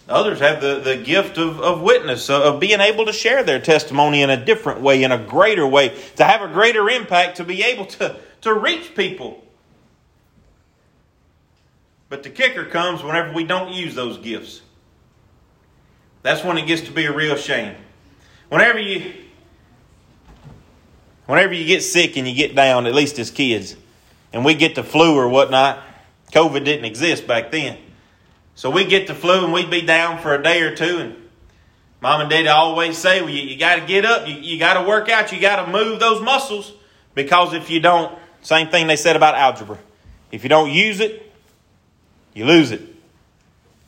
Others 0.08 0.38
have 0.38 0.60
the, 0.60 0.78
the 0.78 0.96
gift 0.96 1.36
of, 1.36 1.60
of 1.60 1.80
witness, 1.80 2.30
uh, 2.30 2.40
of 2.44 2.60
being 2.60 2.78
able 2.78 3.06
to 3.06 3.12
share 3.12 3.42
their 3.42 3.58
testimony 3.58 4.22
in 4.22 4.30
a 4.30 4.36
different 4.36 4.80
way, 4.80 5.02
in 5.02 5.10
a 5.10 5.18
greater 5.18 5.66
way, 5.66 5.88
to 6.14 6.22
have 6.22 6.40
a 6.40 6.46
greater 6.46 6.88
impact, 6.88 7.38
to 7.38 7.44
be 7.44 7.64
able 7.64 7.86
to, 7.86 8.14
to 8.42 8.54
reach 8.54 8.94
people. 8.94 9.42
But 12.08 12.22
the 12.22 12.30
kicker 12.30 12.66
comes 12.66 13.02
whenever 13.02 13.32
we 13.32 13.42
don't 13.42 13.72
use 13.72 13.96
those 13.96 14.16
gifts. 14.18 14.62
That's 16.22 16.44
when 16.44 16.56
it 16.56 16.68
gets 16.68 16.82
to 16.82 16.92
be 16.92 17.06
a 17.06 17.12
real 17.12 17.34
shame. 17.34 17.74
Whenever 18.48 18.78
you 18.78 19.12
whenever 21.26 21.52
you 21.52 21.64
get 21.64 21.82
sick 21.82 22.16
and 22.16 22.28
you 22.28 22.34
get 22.36 22.54
down, 22.54 22.86
at 22.86 22.94
least 22.94 23.18
as 23.18 23.32
kids, 23.32 23.74
and 24.32 24.44
we 24.44 24.54
get 24.54 24.76
the 24.76 24.84
flu 24.84 25.16
or 25.16 25.28
whatnot, 25.28 25.82
COVID 26.32 26.64
didn't 26.64 26.84
exist 26.84 27.26
back 27.26 27.50
then. 27.50 27.78
So 28.54 28.70
we 28.70 28.84
get 28.84 29.06
the 29.06 29.14
flu 29.14 29.44
and 29.44 29.52
we'd 29.52 29.70
be 29.70 29.82
down 29.82 30.20
for 30.20 30.34
a 30.34 30.42
day 30.42 30.62
or 30.62 30.74
two 30.74 30.98
and 30.98 31.16
mom 32.00 32.20
and 32.20 32.30
daddy 32.30 32.48
always 32.48 32.98
say, 32.98 33.20
well, 33.20 33.30
you, 33.30 33.42
you 33.42 33.56
got 33.56 33.76
to 33.76 33.86
get 33.86 34.04
up, 34.04 34.26
you, 34.26 34.34
you 34.34 34.58
got 34.58 34.80
to 34.80 34.88
work 34.88 35.08
out, 35.08 35.32
you 35.32 35.40
got 35.40 35.64
to 35.64 35.70
move 35.70 36.00
those 36.00 36.20
muscles 36.20 36.72
because 37.14 37.52
if 37.54 37.70
you 37.70 37.80
don't, 37.80 38.16
same 38.42 38.68
thing 38.68 38.86
they 38.86 38.96
said 38.96 39.16
about 39.16 39.34
algebra. 39.34 39.78
If 40.30 40.42
you 40.42 40.48
don't 40.48 40.70
use 40.70 41.00
it, 41.00 41.32
you 42.34 42.44
lose 42.44 42.70
it. 42.70 42.82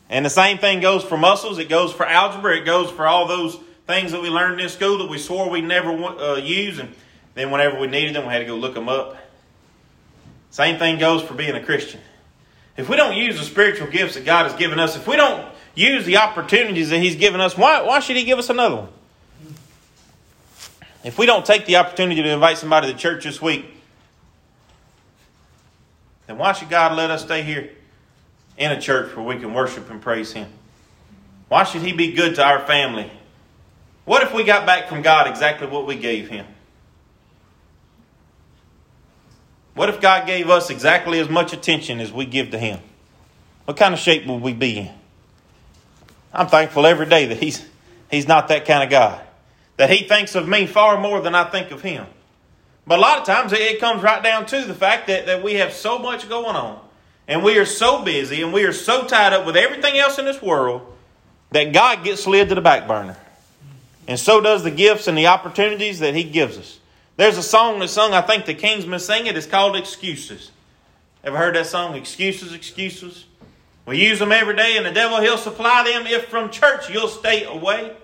And 0.09 0.25
the 0.25 0.31
same 0.31 0.59
thing 0.59 0.81
goes 0.81 1.05
for 1.05 1.17
muscles, 1.17 1.59
it 1.59 1.69
goes 1.69 1.93
for 1.93 2.05
algebra, 2.05 2.57
it 2.57 2.65
goes 2.65 2.91
for 2.91 3.07
all 3.07 3.29
those 3.29 3.59
things 3.87 4.13
that 4.13 4.21
we 4.21 4.29
learned 4.29 4.61
in 4.61 4.69
school 4.69 4.99
that 4.99 5.09
we 5.09 5.19
swore 5.19 5.51
we'd 5.51 5.65
never 5.65 5.91
uh, 5.91 6.37
use, 6.37 6.79
and 6.79 6.95
then 7.35 7.51
whenever 7.51 7.79
we 7.79 7.87
needed 7.87 8.15
them, 8.15 8.27
we 8.27 8.33
had 8.33 8.41
to 8.41 8.45
go 8.45 8.57
look 8.57 8.75
them 8.75 8.89
up. 8.89 9.17
Same 10.51 10.79
thing 10.79 10.99
goes 10.99 11.23
for 11.23 11.35
being 11.35 11.55
a 11.55 11.63
Christian. 11.63 12.01
If 12.81 12.89
we 12.89 12.97
don't 12.97 13.15
use 13.15 13.39
the 13.39 13.45
spiritual 13.45 13.89
gifts 13.89 14.15
that 14.15 14.25
God 14.25 14.45
has 14.45 14.55
given 14.59 14.81
us, 14.81 14.97
if 14.97 15.07
we 15.07 15.17
don't 15.17 15.47
use 15.75 16.07
the 16.07 16.17
opportunities 16.17 16.91
that 16.91 16.99
He's 16.99 17.17
given 17.17 17.41
us, 17.41 17.57
why, 17.57 17.83
why 17.83 18.01
should 18.01 18.17
He 18.17 18.25
give 18.25 18.39
us 18.39 18.49
another 18.49 18.77
one? 18.77 18.89
If 21.05 21.19
we 21.19 21.27
don't 21.27 21.45
take 21.45 21.67
the 21.67 21.77
opportunity 21.77 22.23
to 22.23 22.29
invite 22.29 22.59
somebody 22.59 22.93
to 22.93 22.99
church 22.99 23.25
this 23.25 23.41
week, 23.41 23.67
then 26.27 26.39
why 26.39 26.53
should 26.53 26.71
God 26.71 26.97
let 26.97 27.11
us 27.11 27.23
stay 27.23 27.43
here 27.43 27.71
in 28.57 28.73
a 28.73 28.81
church 28.81 29.15
where 29.15 29.25
we 29.25 29.37
can 29.37 29.53
worship 29.53 29.91
and 29.91 30.01
praise 30.01 30.33
Him? 30.33 30.49
Why 31.49 31.65
should 31.65 31.83
He 31.83 31.93
be 31.93 32.13
good 32.13 32.37
to 32.37 32.45
our 32.45 32.61
family 32.61 33.11
what 34.11 34.25
if 34.25 34.35
we 34.35 34.43
got 34.43 34.67
back 34.67 34.89
from 34.89 35.03
God 35.03 35.29
exactly 35.29 35.69
what 35.69 35.87
we 35.87 35.95
gave 35.95 36.29
Him? 36.29 36.47
What 39.75 39.89
if 39.89 40.01
God 40.01 40.27
gave 40.27 40.51
us 40.51 40.71
exactly 40.71 41.21
as 41.21 41.29
much 41.29 41.53
attention 41.53 42.01
as 42.01 42.13
we 42.13 42.27
give 42.27 42.51
to 42.51 42.59
Him? 42.59 42.81
What 43.65 43.77
kind 43.77 43.95
of 43.95 44.01
shape 44.01 44.27
would 44.27 44.43
we 44.43 44.53
be 44.53 44.79
in? 44.79 44.91
I'm 46.33 46.49
thankful 46.49 46.87
every 46.87 47.07
day 47.07 47.27
that 47.27 47.39
He's, 47.39 47.65
he's 48.11 48.29
not 48.29 48.49
that 48.49 48.67
kind 48.67 48.83
of 48.83 48.91
God. 48.91 49.21
That 49.77 49.91
He 49.91 50.07
thinks 50.09 50.35
of 50.35 50.49
me 50.49 50.67
far 50.67 51.01
more 51.01 51.21
than 51.21 51.35
I 51.35 51.45
think 51.45 51.71
of 51.71 51.83
Him. 51.83 52.07
But 52.87 52.99
a 52.99 53.03
lot 53.03 53.21
of 53.21 53.25
times 53.25 53.53
it 53.53 53.79
comes 53.79 54.03
right 54.03 54.23
down 54.23 54.47
to 54.47 54.65
the 54.65 54.75
fact 54.75 55.07
that, 55.07 55.27
that 55.27 55.43
we 55.43 55.55
have 55.55 55.73
so 55.73 55.99
much 55.99 56.29
going 56.29 56.57
on. 56.57 56.81
And 57.29 57.45
we 57.45 57.59
are 57.59 57.65
so 57.65 58.03
busy 58.03 58.43
and 58.43 58.53
we 58.53 58.65
are 58.65 58.73
so 58.73 59.07
tied 59.07 59.33
up 59.33 59.47
with 59.47 59.57
everything 59.57 59.97
else 59.97 60.19
in 60.19 60.25
this 60.25 60.43
world 60.43 60.83
that 61.53 61.73
God 61.73 62.03
gets 62.03 62.25
slid 62.25 62.49
to 62.49 62.57
the 62.57 62.61
back 62.61 62.89
burner. 62.89 63.17
And 64.09 64.19
so 64.19 64.41
does 64.41 64.65
the 64.65 64.73
gifts 64.73 65.07
and 65.07 65.17
the 65.17 65.29
opportunities 65.29 66.01
that 66.01 66.17
He 66.17 66.25
gives 66.25 66.59
us. 66.59 66.80
There's 67.21 67.37
a 67.37 67.43
song 67.43 67.81
that's 67.81 67.93
sung, 67.93 68.15
I 68.15 68.23
think 68.23 68.47
the 68.47 68.55
Kingsmen 68.55 68.99
sing 68.99 69.27
it. 69.27 69.37
It's 69.37 69.47
called 69.47 69.77
Excuses. 69.77 70.51
Ever 71.23 71.37
heard 71.37 71.55
that 71.55 71.67
song? 71.67 71.95
Excuses, 71.95 72.55
excuses. 72.55 73.27
We 73.85 74.03
use 74.03 74.19
them 74.19 74.33
every 74.33 74.57
day, 74.57 74.79
and 74.79 74.87
the 74.87 74.91
devil, 74.91 75.21
he'll 75.21 75.37
supply 75.37 75.85
them 75.85 76.07
if 76.07 76.29
from 76.29 76.49
church 76.49 76.89
you'll 76.89 77.09
stay 77.09 77.45
away. 77.45 77.95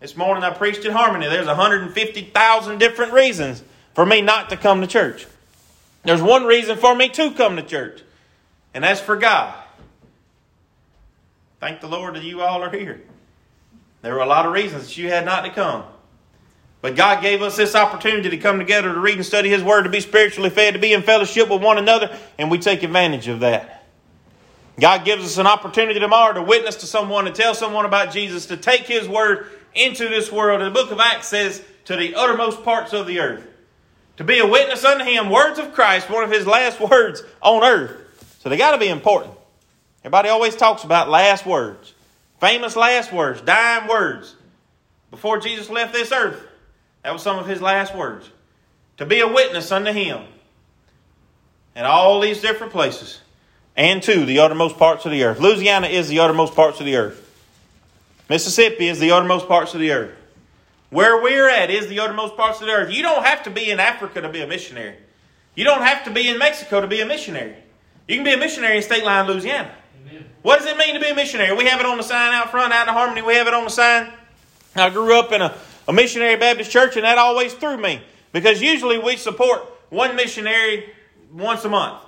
This 0.00 0.16
morning 0.16 0.42
I 0.42 0.50
preached 0.50 0.84
at 0.84 0.90
Harmony. 0.90 1.28
There's 1.28 1.46
150,000 1.46 2.78
different 2.78 3.12
reasons 3.12 3.62
for 3.94 4.04
me 4.04 4.20
not 4.20 4.50
to 4.50 4.56
come 4.56 4.80
to 4.80 4.88
church. 4.88 5.28
There's 6.02 6.20
one 6.20 6.44
reason 6.44 6.76
for 6.76 6.92
me 6.92 7.08
to 7.10 7.30
come 7.30 7.54
to 7.54 7.62
church, 7.62 8.02
and 8.74 8.82
that's 8.82 9.00
for 9.00 9.14
God. 9.14 9.54
Thank 11.60 11.80
the 11.80 11.88
Lord 11.88 12.16
that 12.16 12.24
you 12.24 12.40
all 12.40 12.64
are 12.64 12.70
here. 12.76 13.00
There 14.02 14.12
were 14.12 14.22
a 14.22 14.26
lot 14.26 14.44
of 14.44 14.52
reasons 14.52 14.88
that 14.88 14.96
you 14.96 15.08
had 15.08 15.24
not 15.24 15.44
to 15.44 15.52
come. 15.52 15.84
But 16.82 16.96
God 16.96 17.22
gave 17.22 17.42
us 17.42 17.56
this 17.56 17.74
opportunity 17.74 18.30
to 18.30 18.38
come 18.38 18.58
together 18.58 18.92
to 18.92 19.00
read 19.00 19.16
and 19.16 19.26
study 19.26 19.50
His 19.50 19.62
Word, 19.62 19.82
to 19.82 19.90
be 19.90 20.00
spiritually 20.00 20.50
fed, 20.50 20.74
to 20.74 20.80
be 20.80 20.92
in 20.92 21.02
fellowship 21.02 21.50
with 21.50 21.62
one 21.62 21.78
another, 21.78 22.16
and 22.38 22.50
we 22.50 22.58
take 22.58 22.82
advantage 22.82 23.28
of 23.28 23.40
that. 23.40 23.86
God 24.78 25.04
gives 25.04 25.24
us 25.24 25.36
an 25.36 25.46
opportunity 25.46 26.00
tomorrow 26.00 26.32
to 26.32 26.42
witness 26.42 26.76
to 26.76 26.86
someone, 26.86 27.26
to 27.26 27.32
tell 27.32 27.54
someone 27.54 27.84
about 27.84 28.12
Jesus, 28.12 28.46
to 28.46 28.56
take 28.56 28.86
His 28.86 29.06
Word 29.08 29.50
into 29.74 30.08
this 30.08 30.32
world. 30.32 30.62
And 30.62 30.74
the 30.74 30.80
book 30.80 30.90
of 30.90 31.00
Acts 31.00 31.28
says, 31.28 31.62
to 31.84 31.96
the 31.96 32.14
uttermost 32.14 32.62
parts 32.62 32.92
of 32.92 33.06
the 33.06 33.20
earth. 33.20 33.46
To 34.16 34.24
be 34.24 34.38
a 34.38 34.46
witness 34.46 34.84
unto 34.84 35.04
Him, 35.04 35.28
words 35.28 35.58
of 35.58 35.72
Christ, 35.72 36.08
one 36.08 36.24
of 36.24 36.30
His 36.30 36.46
last 36.46 36.80
words 36.80 37.22
on 37.42 37.64
earth. 37.64 38.36
So 38.38 38.48
they 38.48 38.56
got 38.56 38.72
to 38.72 38.78
be 38.78 38.88
important. 38.88 39.34
Everybody 40.02 40.28
always 40.28 40.56
talks 40.56 40.84
about 40.84 41.08
last 41.08 41.44
words. 41.44 41.94
Famous 42.40 42.76
last 42.76 43.12
words, 43.12 43.40
dying 43.42 43.88
words. 43.88 44.34
Before 45.10 45.38
Jesus 45.38 45.68
left 45.68 45.92
this 45.92 46.12
earth, 46.12 46.46
that 47.02 47.12
was 47.12 47.22
some 47.22 47.38
of 47.38 47.46
his 47.46 47.60
last 47.60 47.94
words. 47.94 48.28
To 48.98 49.06
be 49.06 49.20
a 49.20 49.28
witness 49.28 49.72
unto 49.72 49.92
him 49.92 50.24
in 51.74 51.84
all 51.84 52.20
these 52.20 52.40
different 52.40 52.72
places 52.72 53.20
and 53.76 54.02
to 54.02 54.26
the 54.26 54.40
uttermost 54.40 54.76
parts 54.76 55.06
of 55.06 55.10
the 55.10 55.24
earth. 55.24 55.40
Louisiana 55.40 55.86
is 55.86 56.08
the 56.08 56.18
uttermost 56.18 56.54
parts 56.54 56.80
of 56.80 56.86
the 56.86 56.96
earth. 56.96 57.26
Mississippi 58.28 58.88
is 58.88 59.00
the 59.00 59.10
uttermost 59.10 59.48
parts 59.48 59.74
of 59.74 59.80
the 59.80 59.90
earth. 59.90 60.14
Where 60.90 61.22
we're 61.22 61.48
at 61.48 61.70
is 61.70 61.86
the 61.86 62.00
uttermost 62.00 62.36
parts 62.36 62.60
of 62.60 62.66
the 62.66 62.72
earth. 62.72 62.92
You 62.92 63.02
don't 63.02 63.24
have 63.24 63.44
to 63.44 63.50
be 63.50 63.70
in 63.70 63.80
Africa 63.80 64.20
to 64.20 64.28
be 64.28 64.42
a 64.42 64.46
missionary. 64.46 64.96
You 65.54 65.64
don't 65.64 65.82
have 65.82 66.04
to 66.04 66.10
be 66.10 66.28
in 66.28 66.38
Mexico 66.38 66.80
to 66.80 66.86
be 66.86 67.00
a 67.00 67.06
missionary. 67.06 67.54
You 68.08 68.16
can 68.16 68.24
be 68.24 68.32
a 68.32 68.36
missionary 68.36 68.76
in 68.76 68.82
State 68.82 69.04
Line, 69.04 69.26
Louisiana. 69.26 69.74
What 70.42 70.58
does 70.58 70.66
it 70.66 70.76
mean 70.76 70.94
to 70.94 71.00
be 71.00 71.08
a 71.08 71.14
missionary? 71.14 71.56
We 71.56 71.66
have 71.66 71.80
it 71.80 71.86
on 71.86 71.96
the 71.96 72.02
sign 72.02 72.32
out 72.32 72.50
front, 72.50 72.72
out 72.72 72.88
in 72.88 72.94
Harmony. 72.94 73.22
We 73.22 73.34
have 73.34 73.46
it 73.46 73.54
on 73.54 73.64
the 73.64 73.70
sign. 73.70 74.12
I 74.74 74.90
grew 74.90 75.18
up 75.18 75.32
in 75.32 75.42
a, 75.42 75.54
a 75.90 75.92
missionary 75.92 76.36
Baptist 76.36 76.70
church, 76.70 76.94
and 76.94 77.04
that 77.04 77.18
always 77.18 77.52
threw 77.52 77.76
me 77.76 78.00
because 78.30 78.62
usually 78.62 78.96
we 78.96 79.16
support 79.16 79.60
one 79.88 80.14
missionary 80.14 80.88
once 81.32 81.64
a 81.64 81.68
month. 81.68 82.00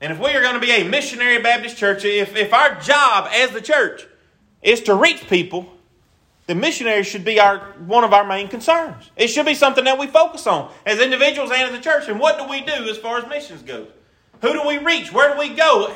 And 0.00 0.12
if 0.12 0.18
we 0.18 0.30
are 0.30 0.42
going 0.42 0.54
to 0.54 0.60
be 0.60 0.72
a 0.72 0.82
missionary 0.82 1.40
Baptist 1.40 1.76
church, 1.76 2.04
if, 2.04 2.34
if 2.34 2.52
our 2.52 2.74
job 2.80 3.28
as 3.32 3.52
the 3.52 3.60
church 3.60 4.04
is 4.62 4.80
to 4.82 4.96
reach 4.96 5.28
people, 5.28 5.72
the 6.48 6.56
missionaries 6.56 7.06
should 7.06 7.24
be 7.24 7.38
our 7.38 7.58
one 7.86 8.02
of 8.02 8.12
our 8.12 8.26
main 8.26 8.48
concerns. 8.48 9.12
It 9.16 9.28
should 9.28 9.46
be 9.46 9.54
something 9.54 9.84
that 9.84 10.00
we 10.00 10.08
focus 10.08 10.48
on 10.48 10.72
as 10.84 10.98
individuals 10.98 11.52
and 11.52 11.62
as 11.62 11.78
a 11.78 11.80
church. 11.80 12.08
And 12.08 12.18
what 12.18 12.36
do 12.36 12.48
we 12.48 12.62
do 12.62 12.90
as 12.90 12.98
far 12.98 13.18
as 13.18 13.28
missions 13.28 13.62
go? 13.62 13.86
Who 14.42 14.52
do 14.54 14.66
we 14.66 14.78
reach? 14.78 15.12
Where 15.12 15.32
do 15.32 15.38
we 15.38 15.50
go? 15.50 15.94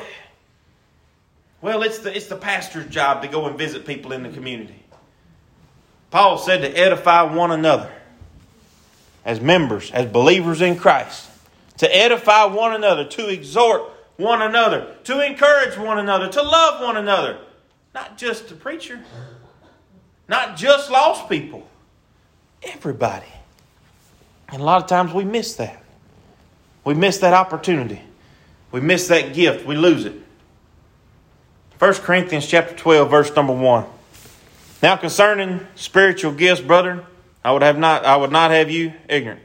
Well, 1.59 1.83
it's 1.83 1.99
the, 1.99 2.15
it's 2.15 2.27
the 2.27 2.37
pastor's 2.37 2.85
job 2.85 3.23
to 3.23 3.27
go 3.27 3.45
and 3.45 3.57
visit 3.57 3.85
people 3.85 4.13
in 4.13 4.23
the 4.23 4.29
community. 4.29 4.84
Paul 6.15 6.37
said 6.37 6.61
to 6.61 6.69
edify 6.69 7.23
one 7.23 7.51
another 7.51 7.91
as 9.25 9.41
members, 9.41 9.91
as 9.91 10.09
believers 10.09 10.61
in 10.61 10.77
Christ, 10.77 11.29
to 11.79 11.93
edify 11.93 12.45
one 12.45 12.73
another, 12.73 13.03
to 13.03 13.27
exhort 13.27 13.91
one 14.15 14.41
another, 14.41 14.95
to 15.03 15.19
encourage 15.19 15.77
one 15.77 15.99
another, 15.99 16.29
to 16.29 16.41
love 16.41 16.81
one 16.81 16.95
another. 16.95 17.39
Not 17.93 18.17
just 18.17 18.47
the 18.47 18.55
preacher, 18.55 19.03
not 20.29 20.55
just 20.55 20.89
lost 20.89 21.27
people, 21.27 21.67
everybody. 22.63 23.27
And 24.47 24.61
a 24.61 24.63
lot 24.63 24.81
of 24.81 24.87
times 24.87 25.11
we 25.11 25.25
miss 25.25 25.55
that. 25.55 25.83
We 26.85 26.93
miss 26.93 27.17
that 27.17 27.33
opportunity. 27.33 27.99
We 28.71 28.79
miss 28.79 29.09
that 29.09 29.33
gift. 29.33 29.65
We 29.65 29.75
lose 29.75 30.05
it. 30.05 30.15
1 31.77 31.93
Corinthians 31.95 32.47
chapter 32.47 32.73
12, 32.73 33.11
verse 33.11 33.35
number 33.35 33.51
1. 33.51 33.85
Now 34.85 34.97
concerning 34.97 35.65
spiritual 35.73 36.31
gifts, 36.31 36.61
brethren, 36.61 37.01
I 37.43 37.51
would 37.51 37.63
have 37.63 37.79
not 37.79 38.05
I 38.05 38.17
would 38.17 38.31
not 38.31 38.51
have 38.51 38.69
you 38.69 38.93
ignorant. 39.09 39.41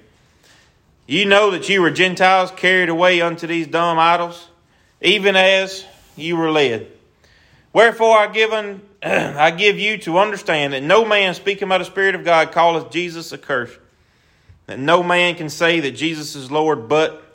You 1.07 1.25
know 1.25 1.53
that 1.53 1.67
you 1.67 1.81
were 1.81 1.91
Gentiles 1.91 2.51
carried 2.55 2.91
away 2.91 3.23
unto 3.23 3.47
these 3.47 3.67
dumb 3.67 3.99
idols, 3.99 4.49
even 5.01 5.37
as 5.37 5.87
you 6.15 6.37
were 6.37 6.51
led. 6.51 6.89
Wherefore 7.73 8.19
I 8.19 8.27
given 8.27 8.83
I 9.03 9.51
give 9.53 9.79
you 9.79 9.97
to 10.01 10.19
understand 10.19 10.75
that 10.75 10.83
no 10.83 11.07
man 11.07 11.33
speaking 11.33 11.71
by 11.71 11.79
the 11.79 11.87
Spirit 11.87 12.15
of 12.15 12.23
God 12.23 12.53
calleth 12.53 12.91
Jesus 12.91 13.33
accursed. 13.33 13.79
That 14.67 14.79
no 14.79 15.03
man 15.03 15.37
can 15.37 15.49
say 15.49 15.81
that 15.81 15.93
Jesus 15.93 16.37
is 16.37 16.51
Lord 16.51 16.87
but 16.87 17.35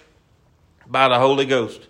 by 0.85 1.09
the 1.09 1.17
Holy 1.17 1.47
Ghost. 1.47 1.81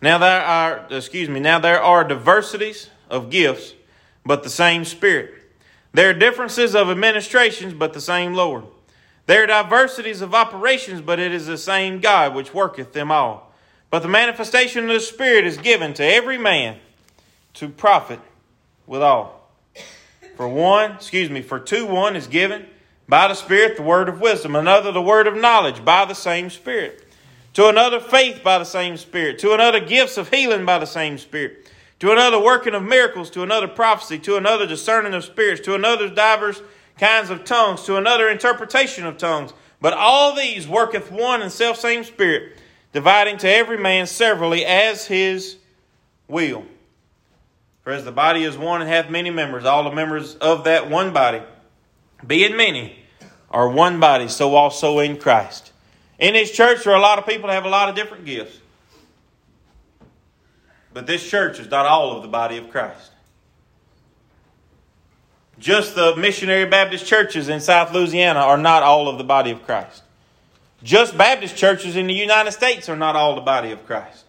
Now 0.00 0.16
there 0.16 0.40
are, 0.40 0.86
excuse 0.88 1.28
me, 1.28 1.38
now 1.38 1.58
there 1.58 1.82
are 1.82 2.02
diversities 2.02 2.88
of 3.10 3.28
gifts, 3.28 3.74
but 4.24 4.42
the 4.42 4.50
same 4.50 4.84
Spirit. 4.84 5.34
There 5.92 6.10
are 6.10 6.14
differences 6.14 6.74
of 6.74 6.90
administrations, 6.90 7.72
but 7.72 7.92
the 7.92 8.00
same 8.00 8.34
Lord. 8.34 8.64
There 9.26 9.44
are 9.44 9.46
diversities 9.46 10.20
of 10.20 10.34
operations, 10.34 11.00
but 11.00 11.18
it 11.18 11.32
is 11.32 11.46
the 11.46 11.58
same 11.58 12.00
God 12.00 12.34
which 12.34 12.52
worketh 12.52 12.92
them 12.92 13.10
all. 13.10 13.52
But 13.90 14.00
the 14.00 14.08
manifestation 14.08 14.84
of 14.84 14.90
the 14.90 15.00
Spirit 15.00 15.46
is 15.46 15.56
given 15.56 15.94
to 15.94 16.04
every 16.04 16.38
man 16.38 16.78
to 17.54 17.68
profit 17.68 18.20
withal. 18.86 19.48
For 20.36 20.48
one, 20.48 20.92
excuse 20.92 21.30
me, 21.30 21.42
for 21.42 21.60
two, 21.60 21.86
one 21.86 22.16
is 22.16 22.26
given 22.26 22.66
by 23.08 23.28
the 23.28 23.34
Spirit 23.34 23.76
the 23.76 23.82
word 23.82 24.08
of 24.08 24.20
wisdom, 24.20 24.56
another 24.56 24.90
the 24.90 25.00
word 25.00 25.26
of 25.26 25.36
knowledge 25.36 25.84
by 25.84 26.04
the 26.04 26.14
same 26.14 26.50
Spirit 26.50 27.04
to 27.54 27.68
another 27.68 28.00
faith 28.00 28.42
by 28.42 28.58
the 28.58 28.64
same 28.64 28.96
Spirit, 28.96 29.38
to 29.38 29.54
another 29.54 29.80
gifts 29.80 30.16
of 30.16 30.28
healing 30.28 30.66
by 30.66 30.78
the 30.78 30.86
same 30.86 31.18
Spirit, 31.18 31.63
to 32.04 32.12
another 32.12 32.38
working 32.38 32.74
of 32.74 32.82
miracles, 32.82 33.30
to 33.30 33.42
another 33.42 33.66
prophecy, 33.66 34.18
to 34.18 34.36
another 34.36 34.66
discerning 34.66 35.14
of 35.14 35.24
spirits, 35.24 35.62
to 35.62 35.74
another 35.74 36.06
divers 36.06 36.60
kinds 36.98 37.30
of 37.30 37.46
tongues, 37.46 37.84
to 37.84 37.96
another 37.96 38.28
interpretation 38.28 39.06
of 39.06 39.16
tongues. 39.16 39.54
But 39.80 39.94
all 39.94 40.36
these 40.36 40.68
worketh 40.68 41.10
one 41.10 41.40
and 41.40 41.50
self 41.50 41.78
same 41.78 42.04
Spirit, 42.04 42.58
dividing 42.92 43.38
to 43.38 43.48
every 43.48 43.78
man 43.78 44.06
severally 44.06 44.66
as 44.66 45.06
his 45.06 45.56
will. 46.28 46.66
For 47.84 47.94
as 47.94 48.04
the 48.04 48.12
body 48.12 48.44
is 48.44 48.58
one 48.58 48.82
and 48.82 48.90
hath 48.90 49.08
many 49.08 49.30
members, 49.30 49.64
all 49.64 49.84
the 49.84 49.96
members 49.96 50.34
of 50.34 50.64
that 50.64 50.90
one 50.90 51.14
body, 51.14 51.40
being 52.26 52.54
many, 52.54 52.98
are 53.50 53.70
one 53.70 53.98
body, 53.98 54.28
so 54.28 54.54
also 54.54 54.98
in 54.98 55.16
Christ. 55.16 55.72
In 56.18 56.34
His 56.34 56.50
church, 56.50 56.84
there 56.84 56.92
are 56.92 56.98
a 56.98 57.00
lot 57.00 57.18
of 57.18 57.24
people 57.26 57.48
that 57.48 57.54
have 57.54 57.64
a 57.64 57.70
lot 57.70 57.88
of 57.88 57.94
different 57.94 58.26
gifts. 58.26 58.60
But 60.94 61.08
this 61.08 61.28
church 61.28 61.58
is 61.58 61.68
not 61.70 61.86
all 61.86 62.16
of 62.16 62.22
the 62.22 62.28
body 62.28 62.56
of 62.56 62.70
Christ. 62.70 63.10
Just 65.58 65.94
the 65.94 66.14
missionary 66.16 66.64
Baptist 66.64 67.04
churches 67.04 67.48
in 67.48 67.60
South 67.60 67.92
Louisiana 67.92 68.40
are 68.40 68.56
not 68.56 68.82
all 68.82 69.08
of 69.08 69.18
the 69.18 69.24
body 69.24 69.50
of 69.50 69.64
Christ. 69.64 70.02
Just 70.82 71.16
Baptist 71.18 71.56
churches 71.56 71.96
in 71.96 72.06
the 72.06 72.14
United 72.14 72.52
States 72.52 72.88
are 72.88 72.96
not 72.96 73.16
all 73.16 73.34
the 73.34 73.40
body 73.40 73.72
of 73.72 73.84
Christ. 73.86 74.24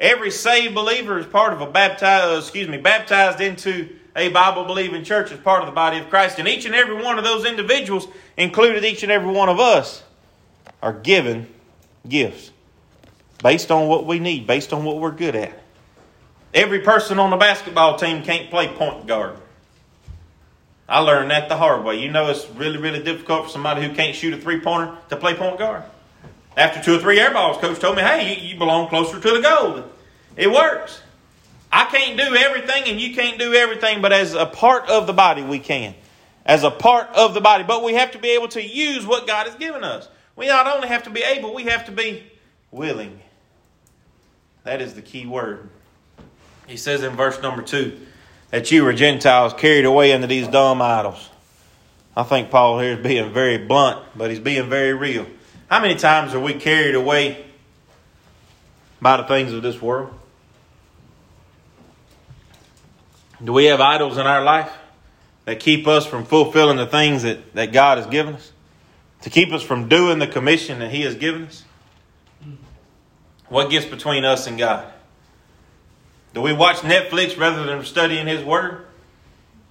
Every 0.00 0.30
saved 0.30 0.74
believer 0.74 1.18
is 1.18 1.26
part 1.26 1.52
of 1.52 1.60
a 1.60 1.70
baptized, 1.70 2.32
uh, 2.32 2.38
excuse 2.38 2.68
me, 2.68 2.78
baptized 2.78 3.40
into 3.40 3.88
a 4.14 4.28
Bible 4.28 4.64
believing 4.64 5.04
church 5.04 5.32
as 5.32 5.38
part 5.40 5.62
of 5.62 5.66
the 5.66 5.72
body 5.72 5.98
of 5.98 6.08
Christ. 6.08 6.38
And 6.38 6.48
each 6.48 6.64
and 6.64 6.74
every 6.74 7.02
one 7.02 7.18
of 7.18 7.24
those 7.24 7.44
individuals 7.44 8.06
included 8.36 8.84
each 8.84 9.02
and 9.02 9.12
every 9.12 9.32
one 9.32 9.48
of 9.48 9.58
us 9.58 10.02
are 10.82 10.92
given 10.92 11.46
gifts 12.08 12.52
based 13.42 13.70
on 13.70 13.88
what 13.88 14.06
we 14.06 14.18
need, 14.18 14.46
based 14.46 14.72
on 14.72 14.84
what 14.84 14.98
we're 14.98 15.10
good 15.10 15.34
at. 15.34 15.65
Every 16.56 16.80
person 16.80 17.18
on 17.18 17.28
the 17.28 17.36
basketball 17.36 17.98
team 17.98 18.22
can't 18.22 18.48
play 18.48 18.66
point 18.66 19.06
guard. 19.06 19.36
I 20.88 21.00
learned 21.00 21.30
that 21.30 21.50
the 21.50 21.56
hard 21.58 21.84
way. 21.84 22.00
You 22.00 22.10
know, 22.10 22.30
it's 22.30 22.48
really, 22.48 22.78
really 22.78 23.02
difficult 23.02 23.44
for 23.44 23.50
somebody 23.50 23.86
who 23.86 23.94
can't 23.94 24.16
shoot 24.16 24.32
a 24.32 24.38
three 24.38 24.60
pointer 24.60 24.96
to 25.10 25.16
play 25.16 25.34
point 25.34 25.58
guard. 25.58 25.82
After 26.56 26.82
two 26.82 26.96
or 26.96 26.98
three 26.98 27.20
air 27.20 27.30
balls, 27.30 27.58
coach 27.58 27.78
told 27.78 27.96
me, 27.96 28.02
hey, 28.02 28.34
you, 28.34 28.48
you 28.48 28.58
belong 28.58 28.88
closer 28.88 29.20
to 29.20 29.30
the 29.30 29.42
goal. 29.42 29.84
It 30.34 30.50
works. 30.50 31.02
I 31.70 31.84
can't 31.84 32.16
do 32.16 32.34
everything, 32.34 32.84
and 32.86 32.98
you 32.98 33.14
can't 33.14 33.38
do 33.38 33.52
everything, 33.52 34.00
but 34.00 34.14
as 34.14 34.32
a 34.32 34.46
part 34.46 34.88
of 34.88 35.06
the 35.06 35.12
body, 35.12 35.42
we 35.42 35.58
can. 35.58 35.94
As 36.46 36.64
a 36.64 36.70
part 36.70 37.08
of 37.10 37.34
the 37.34 37.42
body. 37.42 37.64
But 37.64 37.84
we 37.84 37.92
have 37.94 38.12
to 38.12 38.18
be 38.18 38.30
able 38.30 38.48
to 38.48 38.66
use 38.66 39.04
what 39.04 39.26
God 39.26 39.46
has 39.46 39.56
given 39.56 39.84
us. 39.84 40.08
We 40.36 40.46
not 40.46 40.66
only 40.66 40.88
have 40.88 41.02
to 41.02 41.10
be 41.10 41.22
able, 41.22 41.52
we 41.52 41.64
have 41.64 41.84
to 41.84 41.92
be 41.92 42.22
willing. 42.70 43.20
That 44.64 44.80
is 44.80 44.94
the 44.94 45.02
key 45.02 45.26
word. 45.26 45.68
He 46.66 46.76
says 46.76 47.02
in 47.02 47.14
verse 47.14 47.40
number 47.40 47.62
two 47.62 48.00
that 48.50 48.70
you 48.70 48.84
were 48.84 48.92
Gentiles 48.92 49.52
carried 49.54 49.84
away 49.84 50.12
into 50.12 50.26
these 50.26 50.48
dumb 50.48 50.80
idols. 50.82 51.30
I 52.16 52.22
think 52.22 52.50
Paul 52.50 52.80
here 52.80 52.92
is 52.92 53.02
being 53.02 53.32
very 53.32 53.58
blunt, 53.58 54.04
but 54.16 54.30
he's 54.30 54.40
being 54.40 54.68
very 54.70 54.94
real. 54.94 55.26
How 55.68 55.80
many 55.80 55.96
times 55.96 56.32
are 56.32 56.40
we 56.40 56.54
carried 56.54 56.94
away 56.94 57.44
by 59.00 59.18
the 59.18 59.24
things 59.24 59.52
of 59.52 59.62
this 59.62 59.82
world? 59.82 60.12
Do 63.44 63.52
we 63.52 63.66
have 63.66 63.80
idols 63.80 64.16
in 64.16 64.26
our 64.26 64.42
life 64.42 64.72
that 65.44 65.60
keep 65.60 65.86
us 65.86 66.06
from 66.06 66.24
fulfilling 66.24 66.78
the 66.78 66.86
things 66.86 67.22
that, 67.22 67.54
that 67.54 67.72
God 67.72 67.98
has 67.98 68.06
given 68.06 68.34
us? 68.34 68.52
To 69.22 69.30
keep 69.30 69.52
us 69.52 69.62
from 69.62 69.88
doing 69.88 70.18
the 70.18 70.26
commission 70.26 70.78
that 70.78 70.90
He 70.90 71.02
has 71.02 71.14
given 71.16 71.46
us? 71.46 71.64
What 73.48 73.70
gets 73.70 73.84
between 73.84 74.24
us 74.24 74.46
and 74.46 74.56
God? 74.56 74.90
Do 76.36 76.42
we 76.42 76.52
watch 76.52 76.80
Netflix 76.80 77.38
rather 77.38 77.64
than 77.64 77.82
studying 77.82 78.26
His 78.26 78.44
Word? 78.44 78.84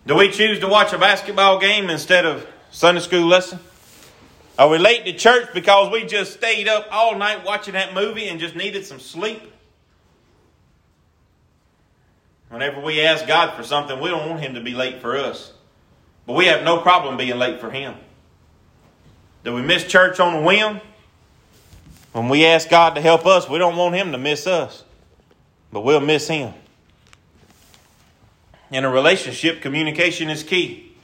Do 0.07 0.15
we 0.15 0.31
choose 0.31 0.57
to 0.62 0.67
watch 0.67 0.93
a 0.93 0.98
basketball 0.98 1.60
game 1.60 1.91
instead 1.91 2.25
of 2.25 2.48
Sunday 2.72 3.01
school 3.01 3.27
lesson? 3.27 3.60
Are 4.57 4.67
we 4.67 4.79
late 4.79 5.05
to 5.05 5.13
church 5.13 5.50
because 5.53 5.91
we 5.91 6.05
just 6.05 6.34
stayed 6.34 6.67
up 6.67 6.88
all 6.89 7.15
night 7.19 7.45
watching 7.45 7.75
that 7.75 7.93
movie 7.93 8.27
and 8.29 8.39
just 8.39 8.55
needed 8.55 8.84
some 8.84 9.00
sleep? 9.00 9.43
Whenever 12.50 12.81
we 12.81 13.00
ask 13.00 13.27
God 13.27 13.55
for 13.55 13.62
something, 13.62 14.00
we 14.00 14.10
don't 14.10 14.27
want 14.27 14.41
Him 14.41 14.55
to 14.55 14.62
be 14.62 14.74
late 14.74 15.01
for 15.01 15.15
us. 15.15 15.53
But 16.25 16.34
we 16.34 16.48
have 16.48 16.63
no 16.63 16.79
problem 16.79 17.15
being 17.15 17.38
late 17.38 17.62
for 17.62 17.69
Him. 17.69 17.93
Do 19.43 19.53
we 19.53 19.62
miss 19.62 19.84
church 19.84 20.19
on 20.19 20.34
a 20.34 20.41
whim? 20.41 20.81
When 22.13 22.27
we 22.27 22.43
ask 22.43 22.67
God 22.72 22.95
to 22.95 23.01
help 23.01 23.27
us, 23.27 23.48
we 23.48 23.60
don't 23.60 23.75
want 23.75 23.93
Him 23.93 24.13
to 24.13 24.17
miss 24.17 24.48
us, 24.48 24.84
but 25.75 25.82
we'll 25.82 26.00
miss 26.00 26.29
Him. 26.29 26.53
In 28.72 28.86
a 28.86 28.89
relationship, 28.89 29.62
communication 29.62 30.29
is 30.29 30.41
key. 30.41 30.96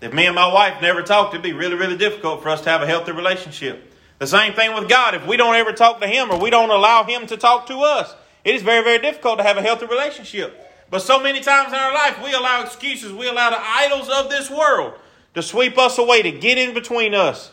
If 0.00 0.12
me 0.12 0.26
and 0.26 0.34
my 0.34 0.52
wife 0.52 0.82
never 0.82 1.00
talked, 1.00 1.32
it'd 1.32 1.44
be 1.44 1.52
really, 1.52 1.76
really 1.76 1.96
difficult 1.96 2.42
for 2.42 2.48
us 2.48 2.60
to 2.62 2.70
have 2.70 2.82
a 2.82 2.88
healthy 2.88 3.12
relationship. 3.12 3.94
The 4.18 4.26
same 4.26 4.54
thing 4.54 4.74
with 4.74 4.88
God. 4.88 5.14
If 5.14 5.28
we 5.28 5.36
don't 5.36 5.54
ever 5.54 5.72
talk 5.72 6.00
to 6.00 6.08
Him 6.08 6.32
or 6.32 6.40
we 6.40 6.50
don't 6.50 6.70
allow 6.70 7.04
Him 7.04 7.28
to 7.28 7.36
talk 7.36 7.68
to 7.68 7.78
us, 7.78 8.16
it 8.44 8.56
is 8.56 8.62
very, 8.62 8.82
very 8.82 8.98
difficult 8.98 9.38
to 9.38 9.44
have 9.44 9.56
a 9.56 9.62
healthy 9.62 9.86
relationship. 9.86 10.58
But 10.90 11.02
so 11.02 11.22
many 11.22 11.38
times 11.38 11.68
in 11.68 11.78
our 11.78 11.94
life, 11.94 12.20
we 12.20 12.34
allow 12.34 12.64
excuses, 12.64 13.12
we 13.12 13.28
allow 13.28 13.50
the 13.50 13.60
idols 13.60 14.08
of 14.08 14.28
this 14.28 14.50
world 14.50 14.94
to 15.34 15.42
sweep 15.42 15.78
us 15.78 15.98
away, 15.98 16.22
to 16.22 16.32
get 16.32 16.58
in 16.58 16.74
between 16.74 17.14
us 17.14 17.52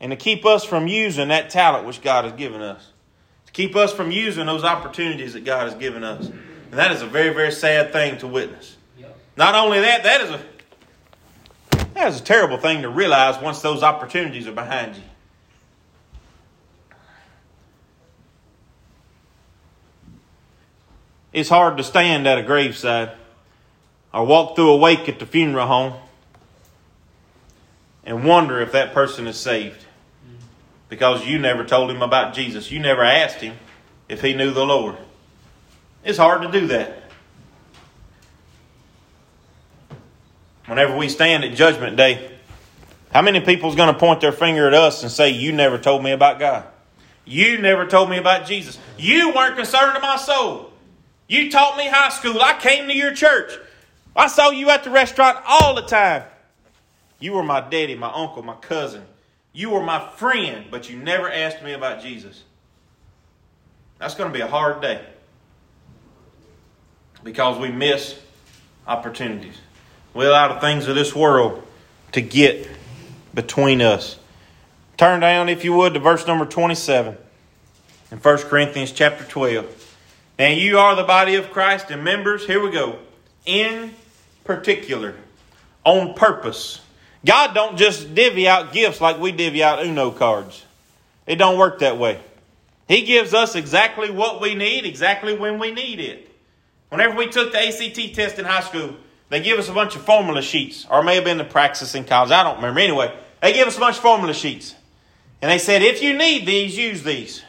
and 0.00 0.12
to 0.12 0.16
keep 0.16 0.46
us 0.46 0.64
from 0.64 0.88
using 0.88 1.28
that 1.28 1.50
talent 1.50 1.86
which 1.86 2.00
God 2.00 2.24
has 2.24 2.32
given 2.32 2.62
us, 2.62 2.92
keep 3.58 3.74
us 3.74 3.92
from 3.92 4.12
using 4.12 4.46
those 4.46 4.62
opportunities 4.62 5.32
that 5.32 5.44
God 5.44 5.64
has 5.68 5.74
given 5.74 6.04
us. 6.04 6.26
And 6.26 6.78
that 6.78 6.92
is 6.92 7.02
a 7.02 7.08
very, 7.08 7.34
very 7.34 7.50
sad 7.50 7.90
thing 7.90 8.16
to 8.18 8.28
witness. 8.28 8.76
Yep. 8.96 9.18
Not 9.36 9.56
only 9.56 9.80
that, 9.80 10.04
that 10.04 10.20
is 10.20 10.30
a 10.30 10.40
that 11.94 12.06
is 12.06 12.20
a 12.20 12.22
terrible 12.22 12.58
thing 12.58 12.82
to 12.82 12.88
realize 12.88 13.42
once 13.42 13.60
those 13.60 13.82
opportunities 13.82 14.46
are 14.46 14.52
behind 14.52 14.94
you. 14.94 15.02
It's 21.32 21.48
hard 21.48 21.78
to 21.78 21.82
stand 21.82 22.28
at 22.28 22.38
a 22.38 22.44
graveside 22.44 23.10
or 24.14 24.24
walk 24.24 24.54
through 24.54 24.70
a 24.70 24.76
wake 24.76 25.08
at 25.08 25.18
the 25.18 25.26
funeral 25.26 25.66
home 25.66 25.94
and 28.04 28.24
wonder 28.24 28.60
if 28.60 28.70
that 28.70 28.94
person 28.94 29.26
is 29.26 29.36
saved 29.36 29.84
because 30.88 31.26
you 31.26 31.38
never 31.38 31.64
told 31.64 31.90
him 31.90 32.02
about 32.02 32.34
Jesus. 32.34 32.70
You 32.70 32.80
never 32.80 33.02
asked 33.02 33.40
him 33.40 33.56
if 34.08 34.22
he 34.22 34.34
knew 34.34 34.52
the 34.52 34.64
Lord. 34.64 34.96
It's 36.04 36.18
hard 36.18 36.42
to 36.42 36.50
do 36.50 36.68
that. 36.68 37.02
Whenever 40.66 40.96
we 40.96 41.08
stand 41.08 41.44
at 41.44 41.54
Judgment 41.54 41.96
Day, 41.96 42.30
how 43.12 43.22
many 43.22 43.40
people's 43.40 43.74
going 43.74 43.92
to 43.92 43.98
point 43.98 44.20
their 44.20 44.32
finger 44.32 44.66
at 44.66 44.74
us 44.74 45.02
and 45.02 45.10
say, 45.10 45.30
You 45.30 45.52
never 45.52 45.78
told 45.78 46.02
me 46.02 46.12
about 46.12 46.38
God? 46.38 46.66
You 47.24 47.58
never 47.58 47.86
told 47.86 48.10
me 48.10 48.18
about 48.18 48.46
Jesus. 48.46 48.78
You 48.98 49.32
weren't 49.34 49.56
concerned 49.56 49.96
of 49.96 50.02
my 50.02 50.16
soul. 50.16 50.72
You 51.26 51.50
taught 51.50 51.76
me 51.76 51.86
high 51.86 52.08
school. 52.08 52.40
I 52.40 52.58
came 52.58 52.86
to 52.88 52.94
your 52.94 53.14
church. 53.14 53.52
I 54.16 54.28
saw 54.28 54.50
you 54.50 54.70
at 54.70 54.84
the 54.84 54.90
restaurant 54.90 55.38
all 55.46 55.74
the 55.74 55.82
time. 55.82 56.24
You 57.20 57.32
were 57.32 57.42
my 57.42 57.60
daddy, 57.60 57.94
my 57.94 58.10
uncle, 58.12 58.42
my 58.42 58.54
cousin. 58.54 59.04
You 59.58 59.70
were 59.70 59.82
my 59.82 59.98
friend, 60.10 60.66
but 60.70 60.88
you 60.88 60.96
never 60.96 61.28
asked 61.28 61.64
me 61.64 61.72
about 61.72 62.00
Jesus. 62.00 62.44
That's 63.98 64.14
going 64.14 64.30
to 64.30 64.32
be 64.32 64.40
a 64.40 64.46
hard 64.46 64.80
day 64.80 65.04
because 67.24 67.58
we 67.58 67.72
miss 67.72 68.16
opportunities. 68.86 69.56
We 70.14 70.26
allow 70.26 70.54
the 70.54 70.60
things 70.60 70.86
of 70.86 70.94
this 70.94 71.12
world 71.12 71.66
to 72.12 72.20
get 72.20 72.68
between 73.34 73.82
us. 73.82 74.16
Turn 74.96 75.18
down, 75.18 75.48
if 75.48 75.64
you 75.64 75.72
would, 75.72 75.94
to 75.94 75.98
verse 75.98 76.24
number 76.24 76.46
27 76.46 77.16
in 78.12 78.18
1 78.18 78.38
Corinthians 78.42 78.92
chapter 78.92 79.24
12. 79.24 79.96
And 80.38 80.60
you 80.60 80.78
are 80.78 80.94
the 80.94 81.02
body 81.02 81.34
of 81.34 81.50
Christ 81.50 81.90
and 81.90 82.04
members, 82.04 82.46
here 82.46 82.62
we 82.62 82.70
go, 82.70 83.00
in 83.44 83.96
particular, 84.44 85.16
on 85.84 86.14
purpose 86.14 86.80
God 87.24 87.54
don't 87.54 87.76
just 87.76 88.14
divvy 88.14 88.46
out 88.46 88.72
gifts 88.72 89.00
like 89.00 89.18
we 89.18 89.32
divvy 89.32 89.62
out 89.62 89.84
Uno 89.84 90.10
cards. 90.10 90.64
It 91.26 91.36
don't 91.36 91.58
work 91.58 91.80
that 91.80 91.98
way. 91.98 92.20
He 92.86 93.02
gives 93.02 93.34
us 93.34 93.54
exactly 93.54 94.10
what 94.10 94.40
we 94.40 94.54
need, 94.54 94.86
exactly 94.86 95.36
when 95.36 95.58
we 95.58 95.72
need 95.72 96.00
it. 96.00 96.30
Whenever 96.88 97.16
we 97.16 97.26
took 97.26 97.52
the 97.52 97.58
ACT 97.58 98.14
test 98.14 98.38
in 98.38 98.46
high 98.46 98.62
school, 98.62 98.96
they 99.28 99.40
give 99.40 99.58
us 99.58 99.68
a 99.68 99.74
bunch 99.74 99.94
of 99.94 100.02
formula 100.02 100.40
sheets, 100.40 100.86
or 100.90 101.02
may 101.02 101.16
have 101.16 101.24
been 101.24 101.36
the 101.36 101.44
praxis 101.44 101.94
in 101.94 102.04
college. 102.04 102.30
I 102.30 102.42
don't 102.42 102.56
remember. 102.56 102.80
Anyway, 102.80 103.14
they 103.42 103.52
give 103.52 103.68
us 103.68 103.76
a 103.76 103.80
bunch 103.80 103.96
of 103.96 104.02
formula 104.02 104.32
sheets. 104.32 104.74
And 105.42 105.50
they 105.50 105.58
said, 105.58 105.82
if 105.82 106.02
you 106.02 106.16
need 106.16 106.46
these, 106.46 106.78
use 106.78 107.02
these. 107.02 107.42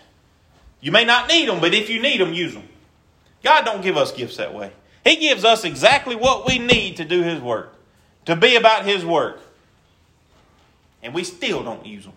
You 0.82 0.92
may 0.92 1.06
not 1.06 1.30
need 1.30 1.48
them, 1.48 1.62
but 1.62 1.74
if 1.74 1.90
you 1.90 2.02
need 2.02 2.20
them, 2.20 2.34
use 2.34 2.54
them. 2.54 2.68
God 3.44 3.64
don't 3.64 3.82
give 3.82 3.96
us 3.96 4.12
gifts 4.12 4.38
that 4.38 4.54
way. 4.54 4.72
He 5.06 5.16
gives 5.16 5.46
us 5.46 5.64
exactly 5.64 6.16
what 6.16 6.46
we 6.46 6.60
need 6.60 6.98
to 6.98 7.06
do 7.06 7.24
His 7.24 7.40
work, 7.40 7.74
to 8.26 8.36
be 8.36 8.58
about 8.58 8.86
His 8.86 9.06
work 9.06 9.40
and 11.02 11.14
we 11.14 11.24
still 11.24 11.64
don't 11.64 11.86
use 11.86 12.06
them. 12.06 12.14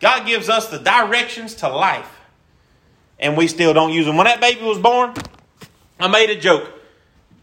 God 0.00 0.26
gives 0.26 0.48
us 0.48 0.68
the 0.68 0.78
directions 0.78 1.54
to 1.56 1.68
life, 1.68 2.10
and 3.18 3.36
we 3.36 3.46
still 3.46 3.74
don't 3.74 3.92
use 3.92 4.06
them. 4.06 4.16
When 4.16 4.26
that 4.26 4.40
baby 4.40 4.62
was 4.62 4.78
born, 4.78 5.14
I 5.98 6.08
made 6.08 6.30
a 6.30 6.40
joke. 6.40 6.70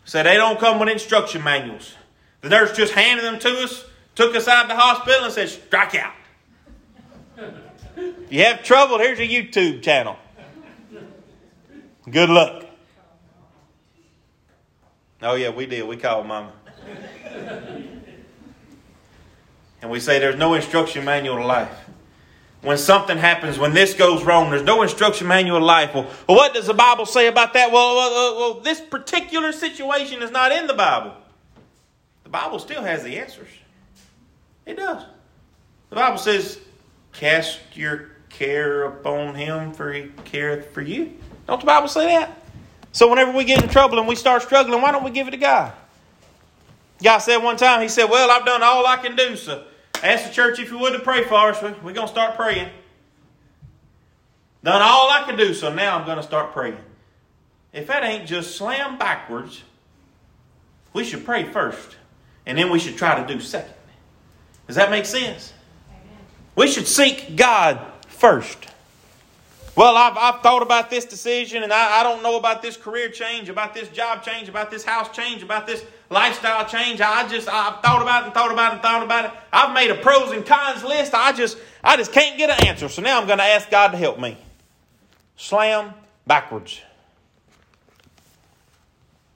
Said 0.06 0.26
they 0.26 0.36
don't 0.36 0.60
come 0.60 0.80
with 0.80 0.90
instruction 0.90 1.44
manuals. 1.44 1.94
The 2.42 2.50
nurse 2.50 2.76
just 2.76 2.94
handed 2.94 3.26
them 3.26 3.40
to 3.40 3.64
us, 3.64 3.86
took 4.16 4.36
us 4.36 4.48
out 4.48 4.64
of 4.64 4.70
the 4.70 4.76
hospital, 4.76 5.26
and 5.26 5.34
said, 5.34 5.50
strike 5.50 5.96
out. 5.96 6.14
if 7.96 8.32
you 8.32 8.44
have 8.44 8.64
trouble, 8.64 9.00
here's 9.00 9.20
a 9.20 9.28
YouTube 9.28 9.84
channel. 9.84 10.16
Good 12.10 12.30
luck. 12.30 12.66
Oh, 15.22 15.36
yeah, 15.36 15.50
we 15.50 15.66
did. 15.66 15.86
We 15.86 15.98
called 15.98 16.26
Mama 16.26 16.54
and 19.82 19.92
we 19.92 20.00
say 20.00 20.20
there's 20.20 20.38
no 20.38 20.54
instruction 20.54 21.06
manual 21.06 21.38
to 21.38 21.46
life. 21.46 21.72
When 22.62 22.78
something 22.78 23.18
happens, 23.18 23.60
when 23.60 23.74
this 23.74 23.94
goes 23.94 24.24
wrong, 24.24 24.50
there's 24.50 24.64
no 24.64 24.82
instruction 24.82 25.28
manual 25.28 25.60
to 25.60 25.66
life. 25.66 25.94
Well, 25.94 26.08
what 26.28 26.54
does 26.54 26.68
the 26.68 26.74
Bible 26.74 27.06
say 27.06 27.28
about 27.28 27.54
that? 27.54 27.72
Well, 27.72 27.96
well, 27.96 28.36
well, 28.36 28.54
this 28.62 28.82
particular 28.82 29.52
situation 29.52 30.24
is 30.24 30.32
not 30.32 30.52
in 30.52 30.68
the 30.68 30.74
Bible. 30.74 31.14
The 32.24 32.30
Bible 32.30 32.60
still 32.60 32.82
has 32.82 33.04
the 33.04 33.20
answers. 33.20 33.48
It 34.66 34.76
does. 34.76 35.04
The 35.90 35.96
Bible 35.96 36.18
says, 36.18 36.60
cast 37.14 37.60
your 37.74 38.10
care 38.30 38.84
upon 38.84 39.36
him, 39.36 39.72
for 39.72 39.94
he 39.94 40.12
careth 40.26 40.74
for 40.74 40.82
you. 40.82 41.14
Don't 41.48 41.62
the 41.62 41.66
Bible 41.66 41.88
say 41.88 42.08
that? 42.08 42.42
So 42.92 43.10
whenever 43.10 43.32
we 43.32 43.46
get 43.46 43.64
in 43.64 43.70
trouble 43.70 44.00
and 44.00 44.08
we 44.08 44.16
start 44.16 44.42
struggling, 44.42 44.82
why 44.82 44.92
don't 44.92 45.04
we 45.04 45.12
give 45.12 45.28
it 45.28 45.32
to 45.32 45.38
God? 45.38 45.72
Guy 47.02 47.18
said 47.20 47.38
one 47.38 47.58
time, 47.58 47.82
he 47.82 47.88
said, 47.88 48.10
Well, 48.10 48.32
I've 48.32 48.46
done 48.46 48.64
all 48.64 48.86
I 48.86 48.98
can 48.98 49.16
do, 49.16 49.36
so 49.36 49.66
ask 50.02 50.28
the 50.28 50.34
church 50.34 50.60
if 50.60 50.72
you 50.72 50.80
would 50.80 50.94
to 50.94 51.00
pray 51.00 51.24
for 51.24 51.36
us. 51.36 51.62
We're 51.62 51.94
going 51.94 52.08
to 52.08 52.08
start 52.08 52.36
praying. 52.36 52.70
Done 54.64 54.82
all 54.82 55.10
I 55.10 55.24
can 55.24 55.38
do, 55.38 55.54
so 55.54 55.74
now 55.74 55.98
I'm 55.98 56.06
going 56.06 56.18
to 56.18 56.24
start 56.24 56.52
praying. 56.54 56.78
If 57.72 57.88
that 57.88 58.04
ain't 58.04 58.28
just 58.28 58.56
slam 58.56 58.98
backwards, 58.98 59.64
we 60.94 61.04
should 61.04 61.24
pray 61.24 61.44
first, 61.44 61.96
and 62.46 62.58
then 62.58 62.72
we 62.72 62.80
should 62.80 62.98
try 62.98 63.22
to 63.22 63.34
do 63.34 63.40
second. 63.40 63.74
Does 64.66 64.76
that 64.76 64.90
make 64.90 65.06
sense? 65.06 65.54
Amen. 65.90 66.18
We 66.56 66.68
should 66.68 66.88
seek 66.88 67.36
God 67.36 67.80
first. 68.08 68.68
Well, 69.78 69.96
I've, 69.96 70.18
I've 70.18 70.42
thought 70.42 70.64
about 70.64 70.90
this 70.90 71.06
decision 71.06 71.62
and 71.62 71.72
I, 71.72 72.00
I 72.00 72.04
don't 72.04 72.24
know 72.24 72.36
about 72.40 72.64
this 72.64 72.76
career 72.76 73.10
change, 73.10 73.48
about 73.48 73.76
this 73.76 73.88
job 73.90 74.24
change, 74.24 74.50
about 74.50 74.72
this 74.72 74.84
house 74.84 75.16
change, 75.16 75.44
about 75.44 75.68
this 75.68 75.86
lifestyle 76.10 76.66
change. 76.66 77.00
I 77.00 77.28
just, 77.28 77.48
I've 77.48 77.80
thought 77.84 78.02
about 78.02 78.24
it 78.24 78.26
and 78.26 78.34
thought 78.34 78.52
about 78.52 78.72
it 78.72 78.74
and 78.74 78.82
thought 78.82 79.04
about 79.04 79.26
it. 79.26 79.32
I've 79.54 79.76
made 79.76 79.92
a 79.92 79.96
pros 79.96 80.32
and 80.32 80.44
cons 80.44 80.84
list. 80.84 81.14
I 81.14 81.32
just, 81.32 81.60
I 81.84 81.96
just 81.96 82.12
can't 82.12 82.40
get 82.40 82.50
an 82.50 82.66
answer. 82.66 82.90
So 82.90 83.04
now 83.04 83.22
I'm 83.22 83.28
going 83.28 83.38
to 83.38 83.44
ask 83.44 83.70
God 83.70 83.90
to 83.90 83.98
help 83.98 84.20
me. 84.20 84.36
Slam 85.36 85.94
backwards. 86.26 86.82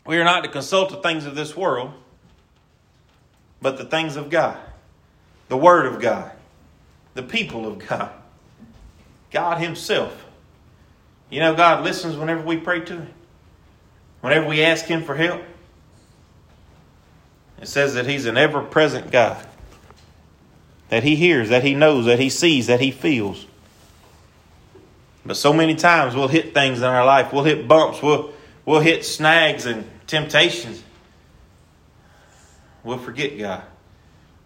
We 0.08 0.18
are 0.18 0.24
not 0.24 0.44
to 0.44 0.50
consult 0.50 0.90
the 0.90 0.98
things 0.98 1.28
of 1.28 1.36
this 1.36 1.56
world, 1.56 1.92
but 3.62 3.78
the 3.78 3.86
things 3.86 4.16
of 4.16 4.32
God, 4.32 4.58
the 5.50 5.58
Word 5.58 5.86
of 5.86 6.02
God, 6.02 6.32
the 7.14 7.22
people 7.22 7.68
of 7.68 7.78
God, 7.78 8.12
God 9.30 9.60
Himself. 9.60 10.30
You 11.32 11.40
know, 11.40 11.56
God 11.56 11.84
listens 11.84 12.18
whenever 12.18 12.42
we 12.42 12.58
pray 12.58 12.82
to 12.82 12.94
Him, 12.94 13.14
whenever 14.20 14.46
we 14.46 14.62
ask 14.64 14.86
Him 14.86 15.02
for 15.02 15.16
help. 15.16 15.42
It 17.60 17.68
says 17.68 17.94
that 17.94 18.06
He's 18.06 18.26
an 18.26 18.38
ever 18.38 18.62
present 18.62 19.12
God. 19.12 19.44
That 20.90 21.04
He 21.04 21.16
hears, 21.16 21.50
that 21.50 21.64
He 21.64 21.74
knows, 21.74 22.06
that 22.06 22.20
He 22.20 22.30
sees, 22.30 22.68
that 22.68 22.82
He 22.82 22.92
feels. 22.92 23.48
But 25.26 25.38
so 25.38 25.54
many 25.54 25.76
times 25.76 26.16
we'll 26.16 26.28
hit 26.28 26.54
things 26.54 26.80
in 26.80 26.84
our 26.84 27.06
life. 27.06 27.32
We'll 27.32 27.46
hit 27.46 27.66
bumps. 27.66 28.02
We'll, 28.02 28.34
we'll 28.66 28.82
hit 28.82 29.06
snags 29.06 29.66
and 29.66 29.90
temptations. 30.08 30.84
We'll 32.84 32.98
forget 32.98 33.38
God. 33.38 33.64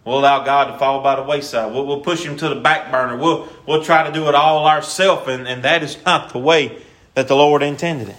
We'll 0.06 0.20
allow 0.20 0.44
God 0.44 0.70
to 0.70 0.78
fall 0.78 1.02
by 1.02 1.16
the 1.16 1.24
wayside. 1.24 1.72
We'll, 1.72 1.84
we'll 1.84 2.00
push 2.00 2.24
Him 2.24 2.36
to 2.36 2.48
the 2.48 2.54
back 2.54 2.92
burner. 2.92 3.16
We'll, 3.16 3.48
we'll 3.66 3.82
try 3.82 4.06
to 4.06 4.12
do 4.12 4.28
it 4.28 4.36
all 4.36 4.64
ourselves, 4.64 5.28
and, 5.28 5.48
and 5.48 5.64
that 5.64 5.82
is 5.82 5.98
not 6.06 6.32
the 6.32 6.38
way 6.38 6.80
that 7.14 7.26
the 7.26 7.34
Lord 7.34 7.60
intended 7.62 8.10
it. 8.10 8.16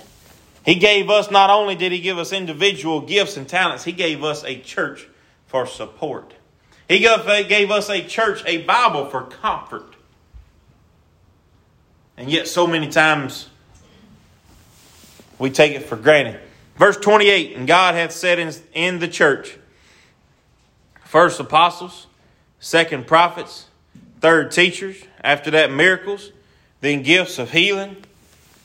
He 0.66 0.76
gave 0.76 1.10
us, 1.10 1.32
not 1.32 1.50
only 1.50 1.76
did 1.76 1.94
He 1.94 2.00
give 2.00 2.18
us 2.18 2.34
individual 2.34 3.00
gifts 3.00 3.38
and 3.38 3.48
talents, 3.48 3.86
He 3.86 3.94
gave 3.94 4.22
us 4.22 4.44
a 4.44 4.60
church 4.60 5.08
for 5.46 5.66
support. 5.66 6.34
He 6.90 7.00
gave 7.00 7.72
us 7.72 7.90
a 7.90 8.06
church, 8.06 8.44
a 8.46 8.64
Bible 8.64 9.06
for 9.06 9.24
comfort. 9.24 9.96
And 12.18 12.30
yet, 12.30 12.50
so 12.50 12.68
many 12.68 12.90
times, 12.90 13.48
we 15.40 15.52
take 15.52 15.74
it 15.74 15.84
for 15.84 15.96
granted. 15.96 16.42
Verse 16.76 16.98
28 16.98 17.56
And 17.56 17.66
God 17.66 17.96
hath 17.96 18.12
said 18.12 18.40
in, 18.40 18.54
in 18.74 19.00
the 19.00 19.08
church, 19.08 19.58
first 21.08 21.40
apostles, 21.40 22.08
second 22.60 23.08
prophets, 23.08 23.68
third 24.20 24.52
teachers, 24.52 25.04
after 25.24 25.50
that 25.52 25.72
miracles, 25.72 26.32
then 26.82 27.02
gifts 27.02 27.40
of 27.40 27.52
healing, 27.52 27.96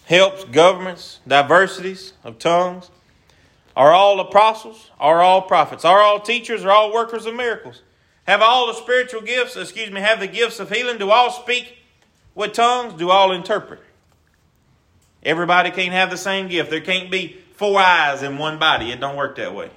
helps, 0.07 0.45
governments, 0.45 1.21
diversities 1.27 2.13
of 2.25 2.39
tongues. 2.39 2.91
Are 3.77 3.93
all 3.93 4.21
apostles? 4.21 4.91
Are 4.99 5.23
all 5.23 5.43
prophets? 5.43 5.85
Are 5.85 6.01
all 6.01 6.21
teachers? 6.21 6.65
Are 6.65 6.71
all 6.71 6.93
workers 6.93 7.27
of 7.27 7.35
miracles? 7.35 7.81
Have 8.25 8.43
all 8.43 8.67
the 8.67 8.75
spiritual 8.75 9.23
gifts, 9.23 9.57
excuse 9.57 9.91
me, 9.91 10.01
have 10.01 10.21
the 10.21 10.27
gifts 10.27 10.61
of 10.61 10.71
healing? 10.71 10.99
Do 10.99 11.11
all 11.11 11.31
speak 11.31 11.79
with 12.35 12.53
tongues? 12.53 12.95
Do 12.95 13.11
all 13.11 13.33
interpret? 13.33 13.81
Everybody 15.23 15.71
can't 15.71 15.93
have 15.93 16.11
the 16.11 16.17
same 16.17 16.49
gift. 16.49 16.71
There 16.71 16.81
can't 16.81 17.11
be 17.11 17.39
four 17.55 17.81
eyes 17.81 18.23
in 18.23 18.37
one 18.37 18.59
body. 18.59 18.91
It 18.91 19.01
don't 19.01 19.17
work 19.17 19.37
that 19.37 19.55
way. 19.55 19.71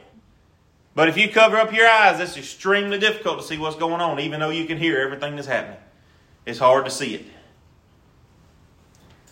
But 0.96 1.10
if 1.10 1.18
you 1.18 1.30
cover 1.30 1.58
up 1.58 1.74
your 1.74 1.88
eyes, 1.88 2.22
it's 2.22 2.38
extremely 2.38 2.98
difficult 2.98 3.40
to 3.40 3.46
see 3.46 3.58
what's 3.58 3.76
going 3.76 4.00
on, 4.00 4.20
even 4.22 4.40
though 4.40 4.50
you 4.50 4.66
can 4.66 4.78
hear 4.78 4.98
everything 5.00 5.36
that's 5.36 5.48
happening. 5.48 5.78
It's 6.46 6.60
hard 6.60 6.86
to 6.86 6.92
see 6.92 7.16
it. 7.16 7.26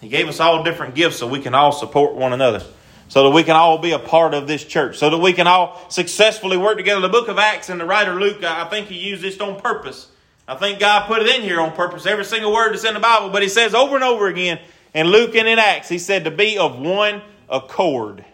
He 0.02 0.10
gave 0.10 0.28
us 0.28 0.42
all 0.42 0.64
different 0.64 0.94
gifts 0.94 1.16
so 1.16 1.28
we 1.28 1.40
can 1.40 1.56
all 1.56 1.72
support 1.72 2.16
one 2.16 2.34
another, 2.34 2.62
so 3.08 3.24
that 3.24 3.30
we 3.30 3.44
can 3.44 3.56
all 3.56 3.78
be 3.78 3.94
a 3.94 4.00
part 4.00 4.34
of 4.34 4.46
this 4.46 4.66
church, 4.66 4.98
so 4.98 5.10
that 5.10 5.18
we 5.20 5.32
can 5.32 5.48
all 5.48 5.80
successfully 5.90 6.58
work 6.58 6.76
together. 6.76 7.00
The 7.00 7.08
book 7.08 7.30
of 7.30 7.38
Acts 7.38 7.70
and 7.70 7.80
the 7.80 7.86
writer 7.86 8.16
Luke, 8.16 8.44
I 8.44 8.68
think 8.70 8.88
he 8.88 8.98
used 8.98 9.22
this 9.22 9.40
on 9.40 9.62
purpose. 9.62 10.10
I 10.46 10.56
think 10.56 10.80
God 10.80 11.08
put 11.08 11.22
it 11.22 11.34
in 11.34 11.42
here 11.44 11.62
on 11.62 11.72
purpose, 11.72 12.06
every 12.06 12.26
single 12.26 12.52
word 12.52 12.74
that's 12.74 12.84
in 12.84 12.94
the 12.94 13.00
Bible. 13.00 13.30
But 13.30 13.42
he 13.42 13.48
says 13.48 13.74
over 13.74 13.96
and 13.96 14.04
over 14.04 14.28
again 14.28 14.60
in 14.94 15.08
Luke 15.08 15.34
and 15.36 15.48
in 15.48 15.58
Acts, 15.58 15.88
he 15.88 15.98
said 15.98 16.26
to 16.26 16.32
be 16.32 16.58
of 16.58 16.78
one 16.78 17.22
accord. 17.50 18.26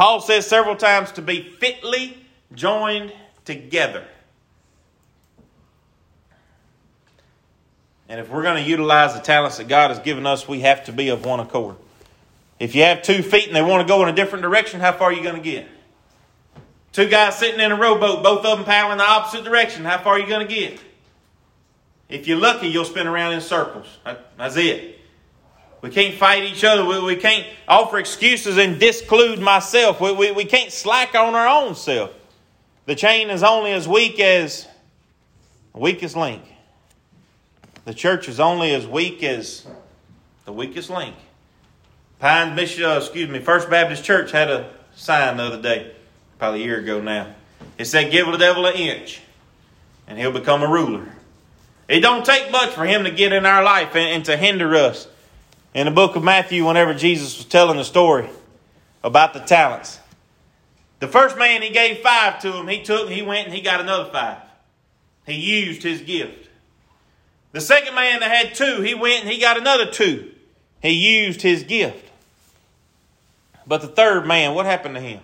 Paul 0.00 0.22
says 0.22 0.46
several 0.46 0.76
times 0.76 1.12
to 1.12 1.20
be 1.20 1.42
fitly 1.42 2.16
joined 2.54 3.12
together. 3.44 4.02
And 8.08 8.18
if 8.18 8.30
we're 8.30 8.42
going 8.42 8.64
to 8.64 8.66
utilize 8.66 9.12
the 9.12 9.20
talents 9.20 9.58
that 9.58 9.68
God 9.68 9.90
has 9.90 9.98
given 9.98 10.24
us, 10.24 10.48
we 10.48 10.60
have 10.60 10.86
to 10.86 10.92
be 10.92 11.10
of 11.10 11.26
one 11.26 11.38
accord. 11.38 11.76
If 12.58 12.74
you 12.74 12.84
have 12.84 13.02
two 13.02 13.22
feet 13.22 13.48
and 13.48 13.54
they 13.54 13.60
want 13.60 13.86
to 13.86 13.92
go 13.92 14.02
in 14.02 14.08
a 14.08 14.14
different 14.14 14.40
direction, 14.40 14.80
how 14.80 14.92
far 14.92 15.10
are 15.10 15.12
you 15.12 15.22
going 15.22 15.36
to 15.36 15.42
get? 15.42 15.68
Two 16.92 17.10
guys 17.10 17.36
sitting 17.36 17.60
in 17.60 17.70
a 17.70 17.76
rowboat, 17.76 18.22
both 18.22 18.46
of 18.46 18.56
them 18.56 18.64
paddling 18.64 18.96
the 18.96 19.04
opposite 19.04 19.44
direction, 19.44 19.84
how 19.84 19.98
far 19.98 20.14
are 20.14 20.18
you 20.18 20.26
going 20.26 20.48
to 20.48 20.54
get? 20.54 20.80
If 22.08 22.26
you're 22.26 22.38
lucky, 22.38 22.68
you'll 22.68 22.86
spin 22.86 23.06
around 23.06 23.34
in 23.34 23.42
circles. 23.42 23.98
That's 24.38 24.56
it. 24.56 24.99
We 25.82 25.90
can't 25.90 26.14
fight 26.14 26.44
each 26.44 26.62
other. 26.62 26.84
We, 26.84 27.00
we 27.00 27.16
can't 27.16 27.46
offer 27.66 27.98
excuses 27.98 28.58
and 28.58 28.78
disclude 28.78 29.38
myself. 29.38 30.00
We, 30.00 30.12
we, 30.12 30.32
we 30.32 30.44
can't 30.44 30.70
slack 30.70 31.14
on 31.14 31.34
our 31.34 31.48
own 31.48 31.74
self. 31.74 32.12
The 32.86 32.94
chain 32.94 33.30
is 33.30 33.42
only 33.42 33.72
as 33.72 33.88
weak 33.88 34.20
as 34.20 34.66
the 35.72 35.78
weakest 35.78 36.16
link. 36.16 36.42
The 37.84 37.94
church 37.94 38.28
is 38.28 38.40
only 38.40 38.74
as 38.74 38.86
weak 38.86 39.22
as 39.22 39.66
the 40.44 40.52
weakest 40.52 40.90
link. 40.90 41.14
Pine 42.18 42.54
Mission, 42.54 42.84
uh, 42.84 42.98
excuse 42.98 43.30
me, 43.30 43.38
First 43.38 43.70
Baptist 43.70 44.04
Church 44.04 44.30
had 44.30 44.50
a 44.50 44.70
sign 44.94 45.38
the 45.38 45.44
other 45.44 45.62
day, 45.62 45.92
probably 46.38 46.62
a 46.62 46.64
year 46.66 46.78
ago 46.78 47.00
now. 47.00 47.34
It 47.78 47.86
said, 47.86 48.10
"Give 48.10 48.26
the 48.26 48.36
devil 48.36 48.66
an 48.66 48.74
inch, 48.74 49.22
and 50.06 50.18
he'll 50.18 50.32
become 50.32 50.62
a 50.62 50.68
ruler." 50.68 51.06
It 51.88 52.00
don't 52.00 52.24
take 52.24 52.50
much 52.52 52.70
for 52.70 52.84
him 52.84 53.04
to 53.04 53.10
get 53.10 53.32
in 53.32 53.46
our 53.46 53.62
life 53.62 53.96
and, 53.96 54.16
and 54.16 54.24
to 54.26 54.36
hinder 54.36 54.74
us. 54.76 55.08
In 55.72 55.86
the 55.86 55.92
book 55.92 56.16
of 56.16 56.24
Matthew, 56.24 56.66
whenever 56.66 56.94
Jesus 56.94 57.36
was 57.36 57.46
telling 57.46 57.76
the 57.76 57.84
story 57.84 58.28
about 59.04 59.34
the 59.34 59.40
talents, 59.40 60.00
the 60.98 61.08
first 61.08 61.38
man 61.38 61.62
he 61.62 61.70
gave 61.70 61.98
five 61.98 62.40
to 62.40 62.52
him. 62.52 62.66
He 62.68 62.82
took, 62.82 63.08
he 63.08 63.22
went, 63.22 63.46
and 63.46 63.54
he 63.54 63.62
got 63.62 63.80
another 63.80 64.10
five. 64.10 64.38
He 65.26 65.34
used 65.34 65.82
his 65.82 66.00
gift. 66.00 66.48
The 67.52 67.60
second 67.60 67.94
man 67.94 68.20
that 68.20 68.30
had 68.30 68.54
two, 68.54 68.82
he 68.82 68.94
went 68.94 69.22
and 69.22 69.30
he 69.30 69.40
got 69.40 69.56
another 69.56 69.86
two. 69.86 70.32
He 70.82 70.90
used 71.24 71.42
his 71.42 71.62
gift. 71.62 72.06
But 73.66 73.80
the 73.80 73.88
third 73.88 74.26
man, 74.26 74.54
what 74.54 74.66
happened 74.66 74.94
to 74.96 75.00
him? 75.00 75.20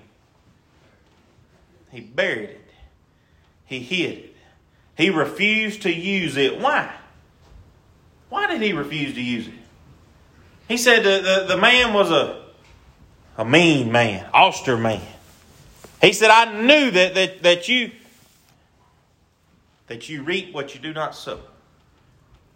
He 1.90 2.00
buried 2.00 2.50
it. 2.50 2.60
He 3.64 3.80
hid 3.80 4.18
it. 4.18 4.36
He 4.96 5.10
refused 5.10 5.82
to 5.82 5.92
use 5.92 6.36
it. 6.36 6.60
Why? 6.60 6.92
Why 8.28 8.46
did 8.46 8.60
he 8.60 8.72
refuse 8.72 9.14
to 9.14 9.22
use 9.22 9.48
it? 9.48 9.54
He 10.68 10.76
said 10.76 11.04
the, 11.04 11.22
the, 11.22 11.54
the 11.54 11.60
man 11.60 11.92
was 11.92 12.10
a, 12.10 12.44
a 13.36 13.44
mean 13.44 13.92
man, 13.92 14.28
austere 14.34 14.76
man. 14.76 15.02
He 16.00 16.12
said, 16.12 16.30
I 16.30 16.60
knew 16.60 16.90
that, 16.90 17.14
that, 17.14 17.42
that 17.42 17.68
you 17.68 17.92
that 19.86 20.08
you 20.08 20.22
reap 20.22 20.52
what 20.52 20.74
you 20.74 20.80
do 20.80 20.92
not 20.92 21.14
sow. 21.14 21.40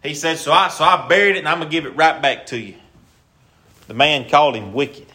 He 0.03 0.13
said, 0.13 0.37
so 0.37 0.51
I, 0.51 0.67
so 0.67 0.83
I 0.83 1.07
buried 1.07 1.35
it 1.35 1.39
and 1.39 1.47
I'm 1.47 1.59
going 1.59 1.69
to 1.69 1.71
give 1.71 1.85
it 1.85 1.95
right 1.95 2.21
back 2.21 2.47
to 2.47 2.57
you. 2.57 2.75
The 3.87 3.93
man 3.93 4.29
called 4.29 4.55
him 4.55 4.73
wicked. 4.73 5.07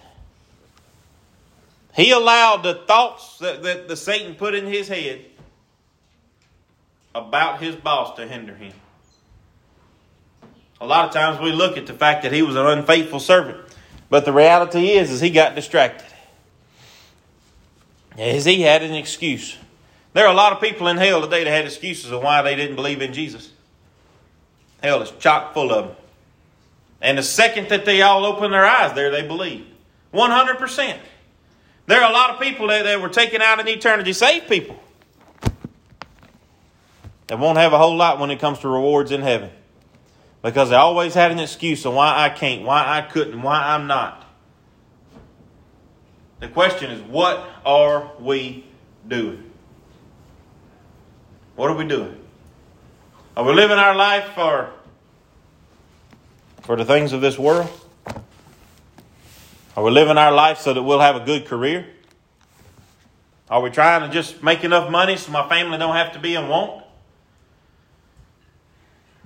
He 1.94 2.10
allowed 2.10 2.62
the 2.62 2.74
thoughts 2.74 3.38
that, 3.38 3.62
that 3.62 3.88
the 3.88 3.96
Satan 3.96 4.34
put 4.34 4.54
in 4.54 4.66
his 4.66 4.88
head 4.88 5.24
about 7.14 7.60
his 7.60 7.74
boss 7.74 8.16
to 8.16 8.26
hinder 8.26 8.54
him. 8.54 8.72
A 10.80 10.86
lot 10.86 11.06
of 11.06 11.14
times 11.14 11.40
we 11.40 11.52
look 11.52 11.76
at 11.76 11.86
the 11.86 11.94
fact 11.94 12.22
that 12.22 12.32
he 12.32 12.42
was 12.42 12.56
an 12.56 12.66
unfaithful 12.66 13.20
servant, 13.20 13.58
but 14.10 14.24
the 14.24 14.32
reality 14.32 14.90
is, 14.90 15.10
is 15.10 15.20
he 15.20 15.30
got 15.30 15.54
distracted. 15.54 16.06
Is 18.18 18.44
he 18.44 18.62
had 18.62 18.82
an 18.82 18.94
excuse. 18.94 19.56
There 20.12 20.26
are 20.26 20.32
a 20.32 20.36
lot 20.36 20.52
of 20.52 20.60
people 20.60 20.88
in 20.88 20.96
hell 20.96 21.20
today 21.20 21.44
that 21.44 21.50
had 21.50 21.64
excuses 21.66 22.10
of 22.10 22.22
why 22.22 22.42
they 22.42 22.56
didn't 22.56 22.76
believe 22.76 23.02
in 23.02 23.12
Jesus. 23.12 23.50
Hell 24.82 25.02
is 25.02 25.10
chock 25.18 25.52
full 25.52 25.72
of 25.72 25.86
them. 25.86 25.96
And 27.02 27.18
the 27.18 27.22
second 27.22 27.68
that 27.68 27.84
they 27.84 28.02
all 28.02 28.24
open 28.24 28.50
their 28.50 28.64
eyes 28.64 28.94
there, 28.94 29.10
they 29.10 29.26
believe. 29.26 29.66
100%. 30.14 30.98
There 31.86 32.00
are 32.00 32.10
a 32.10 32.12
lot 32.12 32.30
of 32.30 32.40
people 32.40 32.68
that, 32.68 32.84
that 32.84 33.00
were 33.00 33.08
taken 33.08 33.42
out 33.42 33.60
in 33.60 33.68
eternity, 33.68 34.12
saved 34.12 34.48
people, 34.48 34.80
that 37.26 37.38
won't 37.38 37.58
have 37.58 37.72
a 37.72 37.78
whole 37.78 37.96
lot 37.96 38.18
when 38.18 38.30
it 38.30 38.40
comes 38.40 38.58
to 38.60 38.68
rewards 38.68 39.10
in 39.10 39.20
heaven. 39.20 39.50
Because 40.42 40.70
they 40.70 40.76
always 40.76 41.14
had 41.14 41.32
an 41.32 41.38
excuse 41.38 41.84
of 41.84 41.94
why 41.94 42.24
I 42.24 42.28
can't, 42.28 42.62
why 42.62 42.84
I 42.86 43.02
couldn't, 43.02 43.42
why 43.42 43.74
I'm 43.74 43.86
not. 43.86 44.24
The 46.40 46.48
question 46.48 46.90
is, 46.90 47.02
what 47.02 47.48
are 47.64 48.10
we 48.20 48.64
doing? 49.08 49.50
What 51.56 51.70
are 51.70 51.76
we 51.76 51.86
doing? 51.86 52.20
Are 53.36 53.44
we 53.44 53.54
living 53.54 53.78
our 53.78 53.94
life 53.94 54.32
for, 54.34 54.70
for 56.62 56.76
the 56.76 56.84
things 56.84 57.12
of 57.12 57.20
this 57.20 57.38
world? 57.38 57.68
Are 59.76 59.82
we 59.82 59.90
living 59.90 60.16
our 60.16 60.32
life 60.32 60.58
so 60.58 60.72
that 60.72 60.82
we'll 60.82 61.00
have 61.00 61.16
a 61.16 61.24
good 61.24 61.46
career? 61.46 61.86
Are 63.50 63.60
we 63.60 63.70
trying 63.70 64.08
to 64.08 64.12
just 64.12 64.42
make 64.42 64.64
enough 64.64 64.90
money 64.90 65.16
so 65.16 65.30
my 65.32 65.48
family 65.48 65.78
don't 65.78 65.94
have 65.94 66.12
to 66.12 66.18
be 66.18 66.34
in 66.34 66.48
want? 66.48 66.85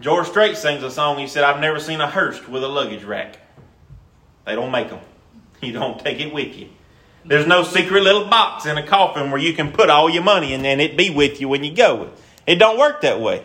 George 0.01 0.27
Strait 0.27 0.57
sings 0.57 0.83
a 0.83 0.91
song. 0.91 1.19
He 1.19 1.27
said, 1.27 1.45
I've 1.45 1.61
never 1.61 1.79
seen 1.79 2.01
a 2.01 2.09
hearse 2.09 2.47
with 2.49 2.65
a 2.65 2.69
luggage 2.69 3.05
rack. 3.05 3.39
They 4.47 4.55
don't 4.55 4.73
make 4.73 4.89
them. 4.89 5.01
You 5.61 5.73
don't 5.75 6.01
take 6.01 6.21
it 6.21 6.33
with 6.33 6.57
you. 6.57 6.69
There's 7.25 7.47
no 7.47 7.63
secret 7.63 8.03
little 8.03 8.25
box 8.25 8.65
in 8.65 8.79
a 8.79 8.87
coffin 8.87 9.31
where 9.31 9.41
you 9.41 9.53
can 9.53 9.73
put 9.73 9.91
all 9.91 10.09
your 10.09 10.23
money 10.23 10.55
and 10.55 10.65
then 10.65 10.81
it 10.81 10.97
be 10.97 11.11
with 11.11 11.41
you 11.41 11.49
when 11.49 11.63
you 11.63 11.75
go. 11.75 12.11
It 12.47 12.57
don't 12.57 12.79
work 12.79 13.03
that 13.03 13.21
way. 13.21 13.45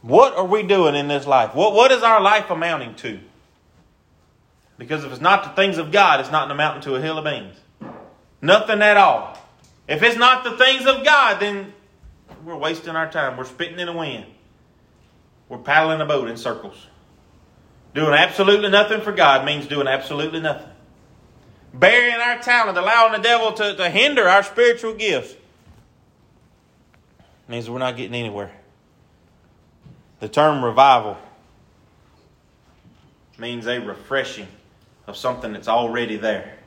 What 0.00 0.34
are 0.34 0.46
we 0.46 0.62
doing 0.62 0.94
in 0.94 1.08
this 1.08 1.26
life? 1.26 1.54
What, 1.54 1.74
what 1.74 1.92
is 1.92 2.02
our 2.02 2.20
life 2.20 2.48
amounting 2.48 2.94
to? 2.96 3.20
Because 4.78 5.04
if 5.04 5.12
it's 5.12 5.20
not 5.20 5.44
the 5.44 5.50
things 5.50 5.76
of 5.76 5.92
God, 5.92 6.20
it's 6.20 6.30
not 6.30 6.50
amounting 6.50 6.82
to 6.82 6.94
a 6.94 7.00
hill 7.00 7.18
of 7.18 7.24
beans. 7.24 7.56
Nothing 8.40 8.80
at 8.80 8.96
all. 8.96 9.36
If 9.86 10.02
it's 10.02 10.16
not 10.16 10.44
the 10.44 10.56
things 10.56 10.86
of 10.86 11.04
God, 11.04 11.40
then 11.40 11.74
we're 12.44 12.56
wasting 12.56 12.96
our 12.96 13.10
time. 13.10 13.36
We're 13.36 13.44
spitting 13.44 13.78
in 13.78 13.86
the 13.86 13.92
wind. 13.92 14.24
We're 15.48 15.58
paddling 15.58 16.00
a 16.00 16.06
boat 16.06 16.28
in 16.28 16.36
circles. 16.36 16.86
Doing 17.94 18.12
absolutely 18.12 18.68
nothing 18.68 19.00
for 19.00 19.12
God 19.12 19.44
means 19.44 19.66
doing 19.66 19.88
absolutely 19.88 20.40
nothing. 20.40 20.68
Burying 21.72 22.20
our 22.20 22.38
talent, 22.38 22.78
allowing 22.78 23.12
the 23.12 23.18
devil 23.18 23.52
to, 23.52 23.76
to 23.76 23.90
hinder 23.90 24.28
our 24.28 24.42
spiritual 24.42 24.94
gifts, 24.94 25.34
means 27.48 27.68
we're 27.68 27.78
not 27.78 27.96
getting 27.96 28.14
anywhere. 28.14 28.52
The 30.20 30.28
term 30.28 30.64
revival 30.64 31.16
means 33.38 33.66
a 33.66 33.78
refreshing 33.78 34.48
of 35.06 35.16
something 35.16 35.52
that's 35.52 35.68
already 35.68 36.16
there. 36.16 36.58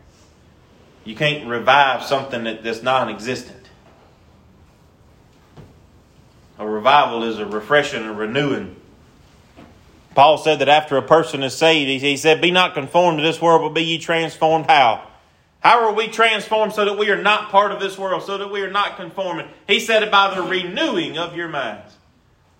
You 1.04 1.16
can't 1.16 1.48
revive 1.48 2.04
something 2.04 2.44
that, 2.46 2.64
that's 2.64 2.82
non 2.82 3.10
existent. 3.10 3.61
A 6.62 6.68
revival 6.68 7.24
is 7.24 7.40
a 7.40 7.46
refreshing, 7.48 8.06
a 8.06 8.14
renewing. 8.14 8.76
Paul 10.14 10.38
said 10.38 10.60
that 10.60 10.70
after 10.70 10.96
a 10.96 11.02
person 11.02 11.42
is 11.42 11.58
saved, 11.58 12.04
he 12.04 12.18
said, 12.18 12.40
Be 12.40 12.52
not 12.52 12.76
conformed 12.76 13.18
to 13.18 13.24
this 13.24 13.42
world, 13.42 13.64
but 13.64 13.74
be 13.74 13.82
ye 13.84 13.98
transformed. 13.98 14.68
How? 14.68 15.08
How 15.62 15.88
are 15.88 15.94
we 15.94 16.08
transformed 16.08 16.74
so 16.74 16.86
that 16.86 17.00
we 17.00 17.10
are 17.10 17.20
not 17.20 17.50
part 17.50 17.72
of 17.72 17.80
this 17.80 17.98
world, 17.98 18.22
so 18.22 18.38
that 18.38 18.52
we 18.52 18.62
are 18.62 18.70
not 18.70 18.96
conforming? 18.96 19.48
He 19.66 19.80
said 19.80 20.04
it 20.04 20.12
by 20.12 20.36
the 20.36 20.44
renewing 20.44 21.18
of 21.18 21.36
your 21.36 21.48
minds. 21.48 21.96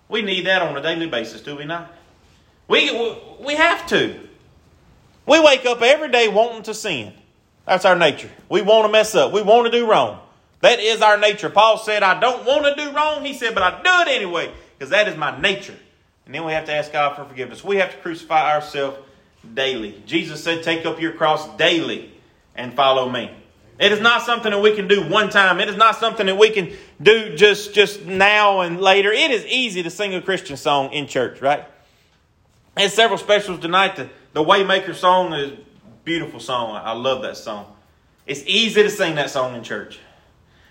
We 0.08 0.20
need 0.20 0.46
that 0.46 0.62
on 0.62 0.76
a 0.76 0.82
daily 0.82 1.06
basis, 1.06 1.40
do 1.40 1.54
we 1.54 1.64
not? 1.64 1.92
We, 2.66 2.90
we 3.38 3.54
have 3.54 3.86
to. 3.86 4.18
We 5.26 5.38
wake 5.38 5.64
up 5.64 5.80
every 5.80 6.10
day 6.10 6.26
wanting 6.26 6.64
to 6.64 6.74
sin. 6.74 7.12
That's 7.66 7.84
our 7.84 7.96
nature. 7.96 8.30
We 8.48 8.62
want 8.62 8.84
to 8.86 8.90
mess 8.90 9.14
up. 9.14 9.32
We 9.32 9.42
want 9.42 9.70
to 9.70 9.78
do 9.78 9.88
wrong. 9.88 10.18
That 10.62 10.78
is 10.78 11.02
our 11.02 11.18
nature. 11.18 11.50
Paul 11.50 11.76
said, 11.76 12.02
I 12.02 12.18
don't 12.18 12.46
want 12.46 12.64
to 12.64 12.74
do 12.82 12.92
wrong. 12.92 13.24
He 13.24 13.34
said, 13.34 13.52
but 13.52 13.64
I 13.64 13.82
do 13.82 14.10
it 14.10 14.14
anyway 14.14 14.52
because 14.78 14.90
that 14.90 15.08
is 15.08 15.16
my 15.16 15.38
nature. 15.38 15.76
And 16.24 16.34
then 16.34 16.44
we 16.44 16.52
have 16.52 16.64
to 16.66 16.72
ask 16.72 16.92
God 16.92 17.16
for 17.16 17.24
forgiveness. 17.24 17.64
We 17.64 17.76
have 17.76 17.90
to 17.90 17.96
crucify 17.98 18.54
ourselves 18.54 18.98
daily. 19.54 20.00
Jesus 20.06 20.42
said, 20.42 20.62
Take 20.62 20.86
up 20.86 21.00
your 21.00 21.12
cross 21.12 21.48
daily 21.56 22.12
and 22.54 22.74
follow 22.74 23.08
me. 23.08 23.30
It 23.80 23.90
is 23.90 24.00
not 24.00 24.22
something 24.22 24.52
that 24.52 24.60
we 24.60 24.76
can 24.76 24.86
do 24.86 25.08
one 25.08 25.30
time. 25.30 25.58
It 25.58 25.68
is 25.68 25.76
not 25.76 25.96
something 25.96 26.26
that 26.26 26.38
we 26.38 26.50
can 26.50 26.72
do 27.02 27.34
just, 27.34 27.74
just 27.74 28.04
now 28.04 28.60
and 28.60 28.80
later. 28.80 29.10
It 29.10 29.32
is 29.32 29.44
easy 29.46 29.82
to 29.82 29.90
sing 29.90 30.14
a 30.14 30.22
Christian 30.22 30.56
song 30.56 30.92
in 30.92 31.08
church, 31.08 31.40
right? 31.40 31.66
There's 32.76 32.92
several 32.92 33.18
specials 33.18 33.58
tonight. 33.58 33.96
The, 33.96 34.08
the 34.32 34.44
Waymaker 34.44 34.94
song 34.94 35.32
is 35.32 35.52
a 35.52 35.56
beautiful 36.04 36.38
song. 36.38 36.76
I 36.76 36.92
love 36.92 37.22
that 37.22 37.36
song. 37.36 37.66
It's 38.26 38.44
easy 38.46 38.84
to 38.84 38.90
sing 38.90 39.16
that 39.16 39.30
song 39.30 39.56
in 39.56 39.64
church. 39.64 39.98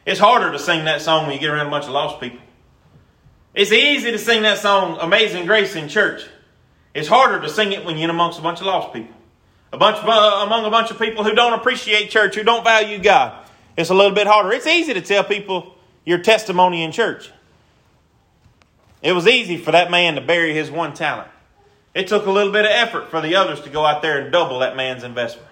It's 0.05 0.19
harder 0.19 0.51
to 0.51 0.59
sing 0.59 0.85
that 0.85 1.01
song 1.01 1.25
when 1.25 1.35
you 1.35 1.39
get 1.39 1.49
around 1.49 1.67
a 1.67 1.69
bunch 1.69 1.85
of 1.85 1.91
lost 1.91 2.19
people. 2.19 2.39
It's 3.53 3.71
easy 3.71 4.11
to 4.11 4.17
sing 4.17 4.43
that 4.43 4.57
song, 4.57 4.97
Amazing 4.99 5.45
Grace, 5.45 5.75
in 5.75 5.89
church. 5.89 6.25
It's 6.93 7.07
harder 7.07 7.39
to 7.41 7.49
sing 7.49 7.71
it 7.71 7.85
when 7.85 7.97
you're 7.97 8.09
amongst 8.09 8.39
a 8.39 8.41
bunch 8.41 8.59
of 8.59 8.65
lost 8.65 8.93
people. 8.93 9.15
A 9.73 9.77
bunch 9.77 9.97
of, 9.97 10.07
uh, 10.07 10.43
among 10.45 10.65
a 10.65 10.69
bunch 10.69 10.91
of 10.91 10.99
people 10.99 11.23
who 11.23 11.33
don't 11.33 11.53
appreciate 11.53 12.09
church, 12.09 12.35
who 12.35 12.43
don't 12.43 12.63
value 12.63 12.97
God. 12.97 13.45
It's 13.77 13.89
a 13.89 13.93
little 13.93 14.13
bit 14.13 14.27
harder. 14.27 14.51
It's 14.51 14.67
easy 14.67 14.93
to 14.93 15.01
tell 15.01 15.23
people 15.23 15.75
your 16.05 16.19
testimony 16.19 16.83
in 16.83 16.91
church. 16.91 17.31
It 19.01 19.13
was 19.13 19.27
easy 19.27 19.57
for 19.57 19.71
that 19.71 19.89
man 19.89 20.15
to 20.15 20.21
bury 20.21 20.53
his 20.53 20.69
one 20.69 20.93
talent. 20.93 21.29
It 21.93 22.07
took 22.07 22.25
a 22.25 22.31
little 22.31 22.51
bit 22.51 22.65
of 22.65 22.71
effort 22.71 23.09
for 23.09 23.21
the 23.21 23.35
others 23.35 23.61
to 23.61 23.69
go 23.69 23.85
out 23.85 24.01
there 24.01 24.19
and 24.19 24.31
double 24.31 24.59
that 24.59 24.75
man's 24.75 25.03
investment. 25.03 25.47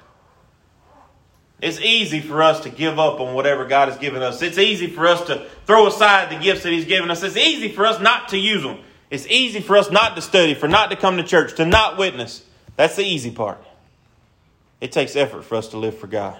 It's 1.62 1.80
easy 1.82 2.22
for 2.22 2.42
us 2.42 2.62
to 2.62 2.70
give 2.70 3.00
up 3.00 3.20
on 3.20 3.34
whatever 3.34 3.66
God 3.66 3.90
has 3.90 3.98
given 3.98 4.22
us. 4.22 4.42
It's 4.42 4.58
easy 4.58 4.88
for 4.88 5.06
us 5.08 5.26
to 5.28 5.46
throw 5.66 5.88
aside 5.88 6.32
the 6.32 6.42
gifts 6.42 6.64
that 6.64 6.72
He's 6.72 6.86
given 6.86 7.12
us. 7.12 7.22
It's 7.22 7.36
easy 7.36 7.70
for 7.70 7.86
us 7.86 8.00
not 8.00 8.30
to 8.30 8.38
use 8.38 8.64
them. 8.64 8.80
It's 9.10 9.28
easy 9.28 9.60
for 9.60 9.76
us 9.76 9.92
not 9.92 10.16
to 10.16 10.22
study, 10.22 10.54
for 10.54 10.68
not 10.68 10.90
to 10.92 10.96
come 10.96 11.18
to 11.18 11.24
church, 11.24 11.56
to 11.56 11.66
not 11.66 11.98
witness. 11.98 12.44
That's 12.76 12.96
the 12.96 13.04
easy 13.04 13.32
part. 13.32 13.62
It 14.80 14.94
takes 14.94 15.16
effort 15.16 15.44
for 15.44 15.56
us 15.56 15.70
to 15.70 15.78
live 15.78 15.98
for 15.98 16.08
God. 16.08 16.38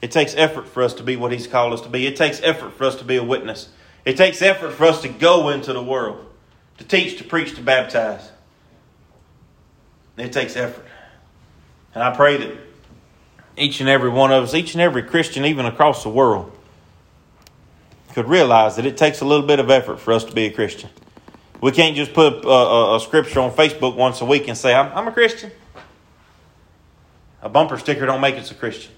It 0.00 0.12
takes 0.12 0.34
effort 0.34 0.68
for 0.68 0.82
us 0.82 0.94
to 0.94 1.02
be 1.02 1.16
what 1.16 1.32
He's 1.32 1.48
called 1.48 1.72
us 1.72 1.80
to 1.82 1.88
be. 1.88 2.06
It 2.06 2.16
takes 2.16 2.40
effort 2.42 2.74
for 2.74 2.84
us 2.84 2.96
to 2.96 3.04
be 3.04 3.16
a 3.16 3.24
witness. 3.24 3.68
It 4.04 4.16
takes 4.16 4.40
effort 4.42 4.72
for 4.72 4.84
us 4.84 5.02
to 5.02 5.08
go 5.08 5.48
into 5.48 5.72
the 5.72 5.82
world, 5.82 6.24
to 6.78 6.84
teach, 6.84 7.18
to 7.18 7.24
preach, 7.24 7.56
to 7.56 7.62
baptize. 7.62 8.30
It 10.16 10.32
takes 10.32 10.56
effort. 10.56 10.86
And 11.94 12.02
I 12.02 12.14
pray 12.14 12.36
that 12.36 12.69
each 13.60 13.80
and 13.80 13.88
every 13.88 14.10
one 14.10 14.32
of 14.32 14.44
us, 14.44 14.54
each 14.54 14.74
and 14.74 14.80
every 14.80 15.02
Christian, 15.02 15.44
even 15.44 15.66
across 15.66 16.02
the 16.02 16.08
world, 16.08 16.50
could 18.14 18.28
realize 18.28 18.76
that 18.76 18.86
it 18.86 18.96
takes 18.96 19.20
a 19.20 19.24
little 19.24 19.46
bit 19.46 19.60
of 19.60 19.70
effort 19.70 20.00
for 20.00 20.12
us 20.12 20.24
to 20.24 20.32
be 20.32 20.46
a 20.46 20.50
Christian. 20.50 20.90
We 21.60 21.72
can't 21.72 21.94
just 21.94 22.14
put 22.14 22.44
a, 22.44 22.48
a, 22.48 22.96
a 22.96 23.00
scripture 23.00 23.40
on 23.40 23.52
Facebook 23.52 23.94
once 23.94 24.20
a 24.20 24.24
week 24.24 24.48
and 24.48 24.56
say, 24.56 24.74
I'm, 24.74 24.90
I'm 24.96 25.08
a 25.08 25.12
Christian. 25.12 25.50
A 27.42 27.48
bumper 27.48 27.78
sticker 27.78 28.06
don't 28.06 28.20
make 28.20 28.36
us 28.36 28.50
a 28.50 28.54
Christian. 28.54 28.92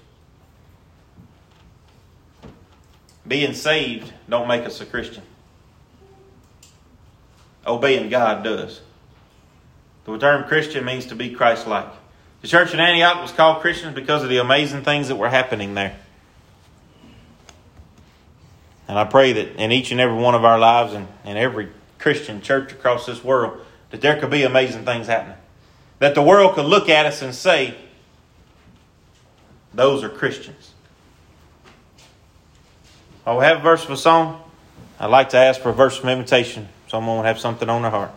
Being 3.27 3.53
saved 3.53 4.11
don't 4.27 4.47
make 4.47 4.65
us 4.65 4.81
a 4.81 4.85
Christian. 4.85 5.23
Obeying 7.65 8.09
God 8.09 8.43
does. 8.43 8.81
The 10.05 10.17
term 10.17 10.45
Christian 10.45 10.83
means 10.83 11.05
to 11.07 11.15
be 11.15 11.29
Christ 11.29 11.67
like. 11.67 11.87
The 12.43 12.49
church 12.49 12.73
in 12.73 12.81
Antioch 12.81 13.21
was 13.21 13.31
called 13.31 13.61
Christians 13.61 13.95
because 13.95 14.21
of 14.21 14.27
the 14.27 14.37
amazing 14.37 14.83
things 14.83 15.07
that 15.07 15.15
were 15.15 15.29
happening 15.29 15.75
there. 15.75 15.95
And 18.85 18.99
I 18.99 19.05
pray 19.05 19.31
that 19.31 19.55
in 19.55 19.71
each 19.71 19.91
and 19.91 20.01
every 20.01 20.17
one 20.17 20.35
of 20.35 20.43
our 20.43 20.59
lives 20.59 20.91
and 20.91 21.07
in 21.23 21.37
every 21.37 21.69
Christian 21.99 22.41
church 22.41 22.73
across 22.73 23.05
this 23.05 23.23
world, 23.23 23.61
that 23.91 24.01
there 24.01 24.19
could 24.19 24.29
be 24.29 24.43
amazing 24.43 24.83
things 24.83 25.07
happening. 25.07 25.37
That 25.99 26.15
the 26.15 26.21
world 26.21 26.55
could 26.55 26.65
look 26.65 26.89
at 26.89 27.05
us 27.05 27.21
and 27.21 27.33
say, 27.33 27.75
those 29.73 30.03
are 30.03 30.09
Christians. 30.09 30.73
I 33.25 33.31
will 33.31 33.39
have 33.39 33.59
a 33.59 33.61
verse 33.61 33.85
of 33.85 33.91
a 33.91 33.97
song. 33.97 34.43
I'd 34.99 35.05
like 35.05 35.29
to 35.29 35.37
ask 35.37 35.61
for 35.61 35.69
a 35.69 35.73
verse 35.73 35.97
of 35.97 36.09
invitation. 36.09 36.67
Someone 36.89 37.15
would 37.15 37.25
have 37.25 37.39
something 37.39 37.69
on 37.69 37.83
their 37.83 37.91
heart. 37.91 38.11